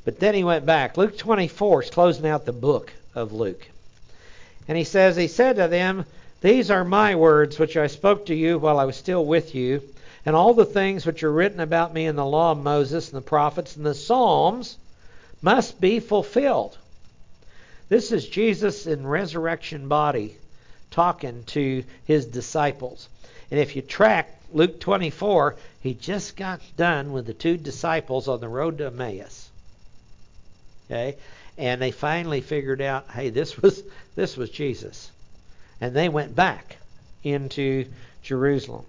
But 0.05 0.21
then 0.21 0.35
he 0.35 0.45
went 0.45 0.67
back. 0.67 0.97
Luke 0.97 1.17
24 1.19 1.83
is 1.83 1.91
closing 1.91 2.27
out 2.27 2.45
the 2.45 2.53
book 2.53 2.93
of 3.15 3.33
Luke. 3.33 3.67
And 4.69 4.79
he 4.79 4.85
says, 4.85 5.17
He 5.17 5.29
said 5.29 5.57
to 5.57 5.69
them, 5.69 6.05
these 6.45 6.71
are 6.71 6.85
my 6.85 7.15
words 7.15 7.59
which 7.59 7.75
I 7.75 7.87
spoke 7.87 8.27
to 8.27 8.35
you 8.35 8.59
while 8.59 8.79
I 8.79 8.85
was 8.85 8.97
still 8.97 9.25
with 9.25 9.55
you, 9.55 9.81
and 10.27 10.37
all 10.37 10.53
the 10.53 10.67
things 10.67 11.07
which 11.07 11.23
are 11.23 11.33
written 11.33 11.59
about 11.59 11.95
me 11.95 12.05
in 12.05 12.17
the 12.17 12.27
law 12.27 12.53
of 12.53 12.59
Moses 12.59 13.09
and 13.09 13.17
the 13.17 13.27
prophets 13.27 13.77
and 13.77 13.87
the 13.87 13.95
Psalms 13.95 14.77
must 15.41 15.81
be 15.81 16.01
fulfilled. 16.01 16.77
This 17.89 18.13
is 18.13 18.29
Jesus 18.29 18.87
in 18.87 19.07
resurrection 19.07 19.89
body 19.89 20.37
talking 20.91 21.45
to 21.45 21.83
his 22.05 22.27
disciples. 22.27 23.09
And 23.51 23.59
if 23.59 23.75
you 23.75 23.81
track 23.81 24.39
Luke 24.53 24.81
24, 24.81 25.57
he 25.81 25.95
just 25.95 26.37
got 26.37 26.61
done 26.77 27.13
with 27.13 27.25
the 27.25 27.33
two 27.33 27.57
disciples 27.57 28.29
on 28.29 28.41
the 28.41 28.49
road 28.49 28.77
to 28.79 28.89
Emmaus. 28.89 29.49
Okay? 30.91 31.17
And 31.57 31.81
they 31.81 31.91
finally 31.91 32.43
figured 32.43 32.83
out, 32.83 33.11
hey, 33.11 33.31
this 33.31 33.57
was 33.57 33.83
this 34.15 34.37
was 34.37 34.51
Jesus 34.51 35.11
and 35.81 35.95
they 35.95 36.09
went 36.09 36.35
back 36.35 36.77
into 37.23 37.87
Jerusalem. 38.23 38.85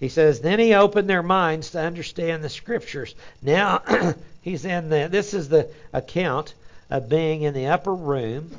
He 0.00 0.08
says, 0.08 0.40
Then 0.40 0.58
he 0.58 0.74
opened 0.74 1.08
their 1.08 1.22
minds 1.22 1.70
to 1.70 1.80
understand 1.80 2.42
the 2.42 2.48
scriptures. 2.48 3.14
Now 3.40 3.82
he's 4.42 4.64
in 4.64 4.90
the, 4.90 5.08
this 5.10 5.34
is 5.34 5.48
the 5.48 5.70
account 5.92 6.54
of 6.90 7.08
being 7.08 7.42
in 7.42 7.54
the 7.54 7.68
upper 7.68 7.94
room 7.94 8.50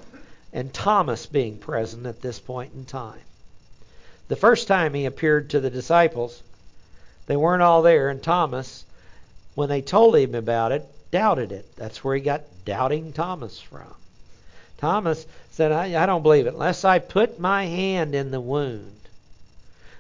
and 0.54 0.74
Thomas 0.74 1.26
being 1.26 1.58
present 1.58 2.06
at 2.06 2.22
this 2.22 2.40
point 2.40 2.74
in 2.74 2.86
time. 2.86 3.20
The 4.28 4.36
first 4.36 4.68
time 4.68 4.94
he 4.94 5.06
appeared 5.06 5.52
to 5.52 5.60
the 5.60 5.70
disciples, 5.70 6.42
they 7.28 7.36
weren't 7.36 7.62
all 7.62 7.82
there, 7.82 8.10
and 8.10 8.24
Thomas, 8.24 8.86
when 9.54 9.70
they 9.70 9.82
told 9.82 10.16
him 10.16 10.34
about 10.34 10.72
it, 10.72 10.86
doubted 11.12 11.52
it. 11.52 11.76
That's 11.76 12.04
where 12.04 12.16
he 12.16 12.22
got 12.22 12.42
doubting 12.64 13.14
Thomas 13.14 13.60
from. 13.60 13.94
Thomas 14.78 15.26
said, 15.52 15.72
I, 15.72 16.02
I 16.02 16.06
don't 16.06 16.24
believe 16.24 16.48
it 16.48 16.54
unless 16.54 16.84
I 16.84 17.00
put 17.00 17.40
my 17.40 17.66
hand 17.66 18.14
in 18.14 18.32
the 18.32 18.42
wound. 18.42 18.92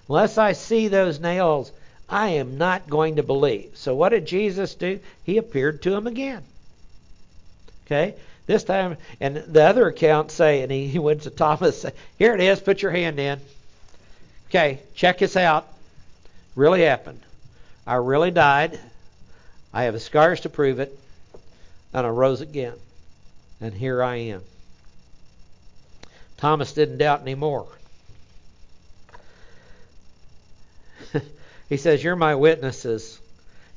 Unless 0.08 0.38
I 0.38 0.52
see 0.52 0.88
those 0.88 1.20
nails, 1.20 1.72
I 2.08 2.30
am 2.30 2.58
not 2.58 2.90
going 2.90 3.16
to 3.16 3.24
believe. 3.24 3.72
So 3.76 3.96
what 3.96 4.10
did 4.10 4.28
Jesus 4.28 4.76
do? 4.76 5.00
He 5.24 5.38
appeared 5.38 5.82
to 5.84 5.96
him 5.96 6.08
again. 6.08 6.44
Okay? 7.86 8.16
This 8.46 8.64
time, 8.64 8.98
and 9.20 9.38
the 9.38 9.64
other 9.64 9.88
accounts 9.88 10.36
say, 10.36 10.62
and 10.62 10.72
he, 10.72 10.88
he 10.88 11.00
went 11.00 11.24
to 11.24 11.32
Thomas, 11.32 11.86
here 12.20 12.36
it 12.36 12.42
is, 12.42 12.60
put 12.60 12.82
your 12.82 12.92
hand 12.92 13.20
in. 13.20 13.40
Okay, 14.50 14.80
check 14.94 15.18
this 15.18 15.36
out. 15.36 15.68
Really 16.56 16.84
happened. 16.84 17.22
I 17.88 17.96
really 17.96 18.32
died. 18.32 18.80
I 19.74 19.84
have 19.84 20.00
scars 20.02 20.42
to 20.42 20.50
prove 20.50 20.80
it. 20.80 20.98
And 21.92 22.06
I 22.06 22.10
rose 22.10 22.42
again. 22.42 22.76
And 23.60 23.74
here 23.74 24.04
I 24.04 24.16
am. 24.18 24.42
Thomas 26.46 26.74
didn't 26.74 27.00
doubt 27.00 27.22
anymore. 27.22 27.66
he 31.70 31.78
says, 31.78 32.04
You're 32.04 32.16
my 32.16 32.36
witnesses. 32.36 33.20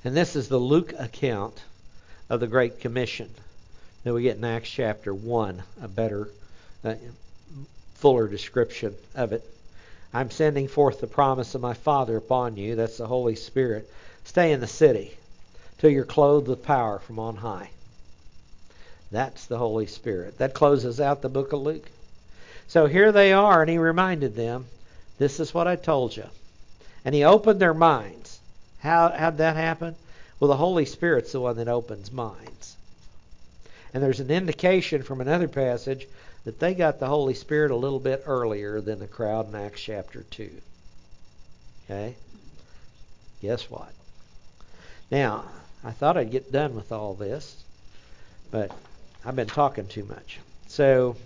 And 0.05 0.15
this 0.15 0.37
is 0.37 0.51
the 0.51 0.59
Luke 0.59 0.93
account 0.99 1.63
of 2.29 2.41
the 2.41 2.47
Great 2.47 2.81
Commission 2.81 3.31
that 4.05 4.13
we 4.13 4.21
get 4.21 4.37
in 4.37 4.45
Acts 4.45 4.69
chapter 4.69 5.15
1, 5.15 5.63
a 5.81 5.89
better, 5.89 6.29
uh, 6.85 6.97
fuller 7.95 8.29
description 8.29 8.95
of 9.15 9.33
it. 9.33 9.43
I'm 10.13 10.31
sending 10.31 10.69
forth 10.69 11.01
the 11.01 11.07
promise 11.07 11.55
of 11.55 11.63
my 11.63 11.73
Father 11.73 12.19
upon 12.19 12.59
you. 12.59 12.77
That's 12.77 12.99
the 12.99 13.07
Holy 13.07 13.37
Spirit. 13.37 13.91
Stay 14.25 14.53
in 14.53 14.61
the 14.61 14.67
city 14.67 15.17
till 15.79 15.89
you're 15.89 16.05
clothed 16.05 16.49
with 16.49 16.65
power 16.65 16.99
from 16.99 17.19
on 17.19 17.37
high. 17.37 17.71
That's 19.11 19.47
the 19.47 19.57
Holy 19.57 19.87
Spirit. 19.87 20.37
That 20.37 20.53
closes 20.53 21.01
out 21.01 21.23
the 21.23 21.31
book 21.31 21.55
of 21.55 21.63
Luke. 21.63 21.89
So 22.69 22.87
here 22.87 23.13
they 23.13 23.33
are, 23.33 23.63
and 23.63 23.71
he 23.71 23.79
reminded 23.79 24.37
them, 24.37 24.67
This 25.17 25.41
is 25.41 25.55
what 25.55 25.67
I 25.67 25.77
told 25.77 26.17
you. 26.17 26.27
And 27.05 27.15
he 27.15 27.25
opened 27.25 27.61
their 27.61 27.75
minds. 27.75 28.39
How 28.81 29.09
how'd 29.11 29.39
that 29.39 29.57
happen? 29.57 29.97
Well, 30.39 30.49
the 30.49 30.57
Holy 30.57 30.85
Spirit's 30.85 31.33
the 31.33 31.41
one 31.41 31.57
that 31.57 31.69
opens 31.69 32.13
minds. 32.13 32.77
And 33.93 34.03
there's 34.03 34.21
an 34.21 34.31
indication 34.31 35.03
from 35.03 35.21
another 35.21 35.49
passage 35.49 36.07
that 36.45 36.61
they 36.61 36.75
got 36.75 37.01
the 37.01 37.09
Holy 37.09 37.35
Spirit 37.35 37.71
a 37.71 37.77
little 37.77 37.99
bit 37.99 38.23
earlier 38.27 38.81
than 38.81 38.99
the 38.99 39.07
crowd 39.07 39.49
in 39.49 39.55
Acts 39.55 39.81
chapter 39.81 40.23
2. 40.31 40.51
Okay? 41.85 42.15
Guess 43.41 43.71
what? 43.71 43.93
Now, 45.11 45.45
I 45.83 45.91
thought 45.93 46.19
I'd 46.19 46.31
get 46.31 46.53
done 46.53 46.75
with 46.75 46.93
all 46.93 47.15
this, 47.15 47.57
but 48.51 48.71
I've 49.25 49.37
been 49.37 49.47
talking 49.47 49.87
too 49.87 50.05
much. 50.05 50.39
So, 50.67 51.17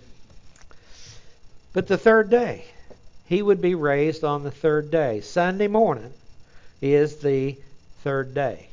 but 1.73 1.87
the 1.87 1.97
third 1.97 2.29
day, 2.29 2.65
he 3.25 3.41
would 3.41 3.61
be 3.61 3.75
raised 3.75 4.23
on 4.23 4.43
the 4.43 4.51
third 4.51 4.91
day. 4.91 5.21
Sunday 5.21 5.67
morning 5.67 6.13
is 6.81 7.17
the 7.17 7.57
third 8.03 8.33
day. 8.33 8.67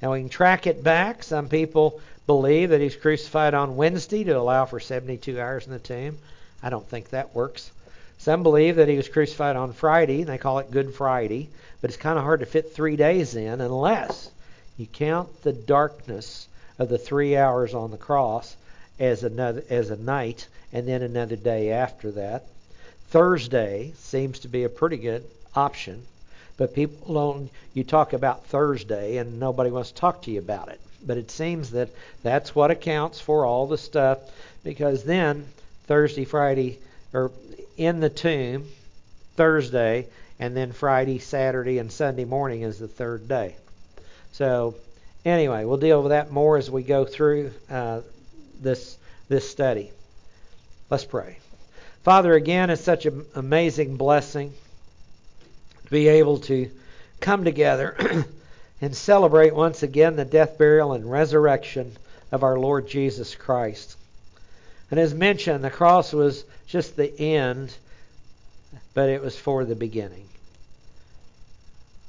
And 0.00 0.10
we 0.10 0.20
can 0.20 0.28
track 0.28 0.66
it 0.66 0.82
back. 0.82 1.22
Some 1.22 1.48
people 1.48 2.00
believe 2.26 2.70
that 2.70 2.80
he's 2.80 2.96
crucified 2.96 3.54
on 3.54 3.76
Wednesday 3.76 4.24
to 4.24 4.32
allow 4.32 4.64
for 4.64 4.80
72 4.80 5.40
hours 5.40 5.66
in 5.66 5.72
the 5.72 5.78
tomb. 5.78 6.18
I 6.62 6.70
don't 6.70 6.88
think 6.88 7.10
that 7.10 7.34
works. 7.34 7.70
Some 8.18 8.42
believe 8.42 8.76
that 8.76 8.88
he 8.88 8.96
was 8.96 9.08
crucified 9.08 9.56
on 9.56 9.72
Friday, 9.72 10.20
and 10.20 10.28
they 10.28 10.38
call 10.38 10.58
it 10.58 10.70
Good 10.70 10.94
Friday, 10.94 11.48
but 11.80 11.90
it's 11.90 11.96
kind 11.96 12.18
of 12.18 12.24
hard 12.24 12.40
to 12.40 12.46
fit 12.46 12.72
three 12.72 12.96
days 12.96 13.34
in 13.34 13.60
unless 13.60 14.30
you 14.76 14.86
count 14.86 15.42
the 15.42 15.52
darkness 15.52 16.48
of 16.78 16.88
the 16.88 16.98
three 16.98 17.36
hours 17.36 17.74
on 17.74 17.90
the 17.90 17.96
cross 17.96 18.56
as 18.98 19.24
another 19.24 19.62
as 19.70 19.90
a 19.90 19.96
night, 19.96 20.48
and 20.72 20.86
then 20.86 21.02
another 21.02 21.36
day 21.36 21.70
after 21.70 22.10
that. 22.12 22.44
Thursday 23.10 23.92
seems 23.96 24.40
to 24.40 24.48
be 24.48 24.64
a 24.64 24.68
pretty 24.68 24.98
good 24.98 25.24
option, 25.54 26.02
but 26.56 26.74
people 26.74 27.14
don't. 27.14 27.50
You 27.74 27.84
talk 27.84 28.12
about 28.12 28.46
Thursday, 28.46 29.16
and 29.16 29.40
nobody 29.40 29.70
wants 29.70 29.92
to 29.92 29.96
talk 29.96 30.22
to 30.22 30.30
you 30.30 30.38
about 30.38 30.68
it. 30.68 30.80
But 31.06 31.16
it 31.16 31.30
seems 31.30 31.70
that 31.70 31.90
that's 32.22 32.54
what 32.54 32.70
accounts 32.70 33.20
for 33.20 33.44
all 33.44 33.66
the 33.66 33.78
stuff, 33.78 34.18
because 34.64 35.04
then 35.04 35.46
Thursday, 35.86 36.24
Friday, 36.24 36.78
or 37.12 37.30
in 37.76 38.00
the 38.00 38.10
tomb, 38.10 38.66
Thursday, 39.36 40.06
and 40.40 40.56
then 40.56 40.72
Friday, 40.72 41.18
Saturday, 41.18 41.78
and 41.78 41.90
Sunday 41.90 42.24
morning 42.24 42.62
is 42.62 42.78
the 42.78 42.88
third 42.88 43.28
day. 43.28 43.56
So 44.32 44.74
anyway, 45.24 45.64
we'll 45.64 45.78
deal 45.78 46.02
with 46.02 46.10
that 46.10 46.30
more 46.30 46.58
as 46.58 46.70
we 46.70 46.82
go 46.82 47.04
through 47.04 47.52
uh, 47.70 48.00
this 48.60 48.98
this 49.28 49.48
study. 49.48 49.92
Let's 50.90 51.04
pray. 51.04 51.38
Father, 52.02 52.34
again, 52.34 52.70
it's 52.70 52.82
such 52.82 53.06
an 53.06 53.26
amazing 53.34 53.96
blessing 53.96 54.54
to 55.84 55.90
be 55.90 56.08
able 56.08 56.38
to 56.40 56.70
come 57.20 57.44
together 57.44 58.24
and 58.80 58.96
celebrate 58.96 59.54
once 59.54 59.82
again 59.82 60.16
the 60.16 60.24
death, 60.24 60.56
burial, 60.56 60.92
and 60.92 61.10
resurrection 61.10 61.96
of 62.32 62.42
our 62.42 62.58
Lord 62.58 62.88
Jesus 62.88 63.34
Christ. 63.34 63.96
And 64.90 64.98
as 64.98 65.12
mentioned, 65.12 65.62
the 65.62 65.70
cross 65.70 66.12
was 66.12 66.44
just 66.66 66.96
the 66.96 67.20
end, 67.20 67.74
but 68.94 69.08
it 69.10 69.20
was 69.20 69.36
for 69.36 69.64
the 69.64 69.74
beginning. 69.74 70.28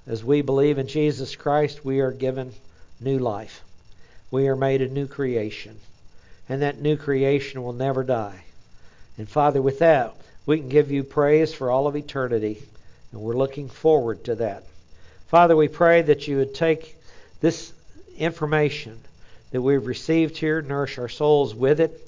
As 0.07 0.23
we 0.23 0.41
believe 0.41 0.77
in 0.77 0.87
Jesus 0.87 1.35
Christ, 1.35 1.83
we 1.83 1.99
are 1.99 2.11
given 2.11 2.53
new 2.99 3.19
life. 3.19 3.63
We 4.31 4.47
are 4.47 4.55
made 4.55 4.81
a 4.81 4.87
new 4.87 5.07
creation. 5.07 5.79
And 6.49 6.63
that 6.63 6.81
new 6.81 6.97
creation 6.97 7.63
will 7.63 7.73
never 7.73 8.03
die. 8.03 8.43
And 9.17 9.29
Father, 9.29 9.61
with 9.61 9.79
that, 9.79 10.15
we 10.45 10.57
can 10.57 10.69
give 10.69 10.91
you 10.91 11.03
praise 11.03 11.53
for 11.53 11.69
all 11.69 11.87
of 11.87 11.95
eternity. 11.95 12.61
And 13.11 13.21
we're 13.21 13.37
looking 13.37 13.69
forward 13.69 14.23
to 14.25 14.35
that. 14.35 14.63
Father, 15.27 15.55
we 15.55 15.67
pray 15.67 16.01
that 16.01 16.27
you 16.27 16.37
would 16.37 16.55
take 16.55 16.95
this 17.39 17.71
information 18.17 18.99
that 19.51 19.61
we've 19.61 19.85
received 19.85 20.37
here, 20.37 20.61
nourish 20.61 20.97
our 20.97 21.09
souls 21.09 21.53
with 21.55 21.79
it, 21.79 21.99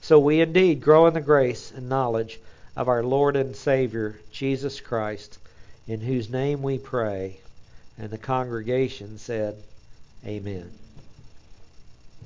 so 0.00 0.18
we 0.18 0.40
indeed 0.40 0.80
grow 0.80 1.06
in 1.06 1.14
the 1.14 1.20
grace 1.20 1.72
and 1.74 1.88
knowledge 1.88 2.38
of 2.76 2.88
our 2.88 3.02
Lord 3.02 3.36
and 3.36 3.54
Savior, 3.56 4.18
Jesus 4.30 4.80
Christ, 4.80 5.38
in 5.86 6.00
whose 6.00 6.30
name 6.30 6.62
we 6.62 6.78
pray. 6.78 7.40
And 7.98 8.10
the 8.10 8.18
congregation 8.18 9.18
said, 9.18 9.56
Amen. 10.24 10.70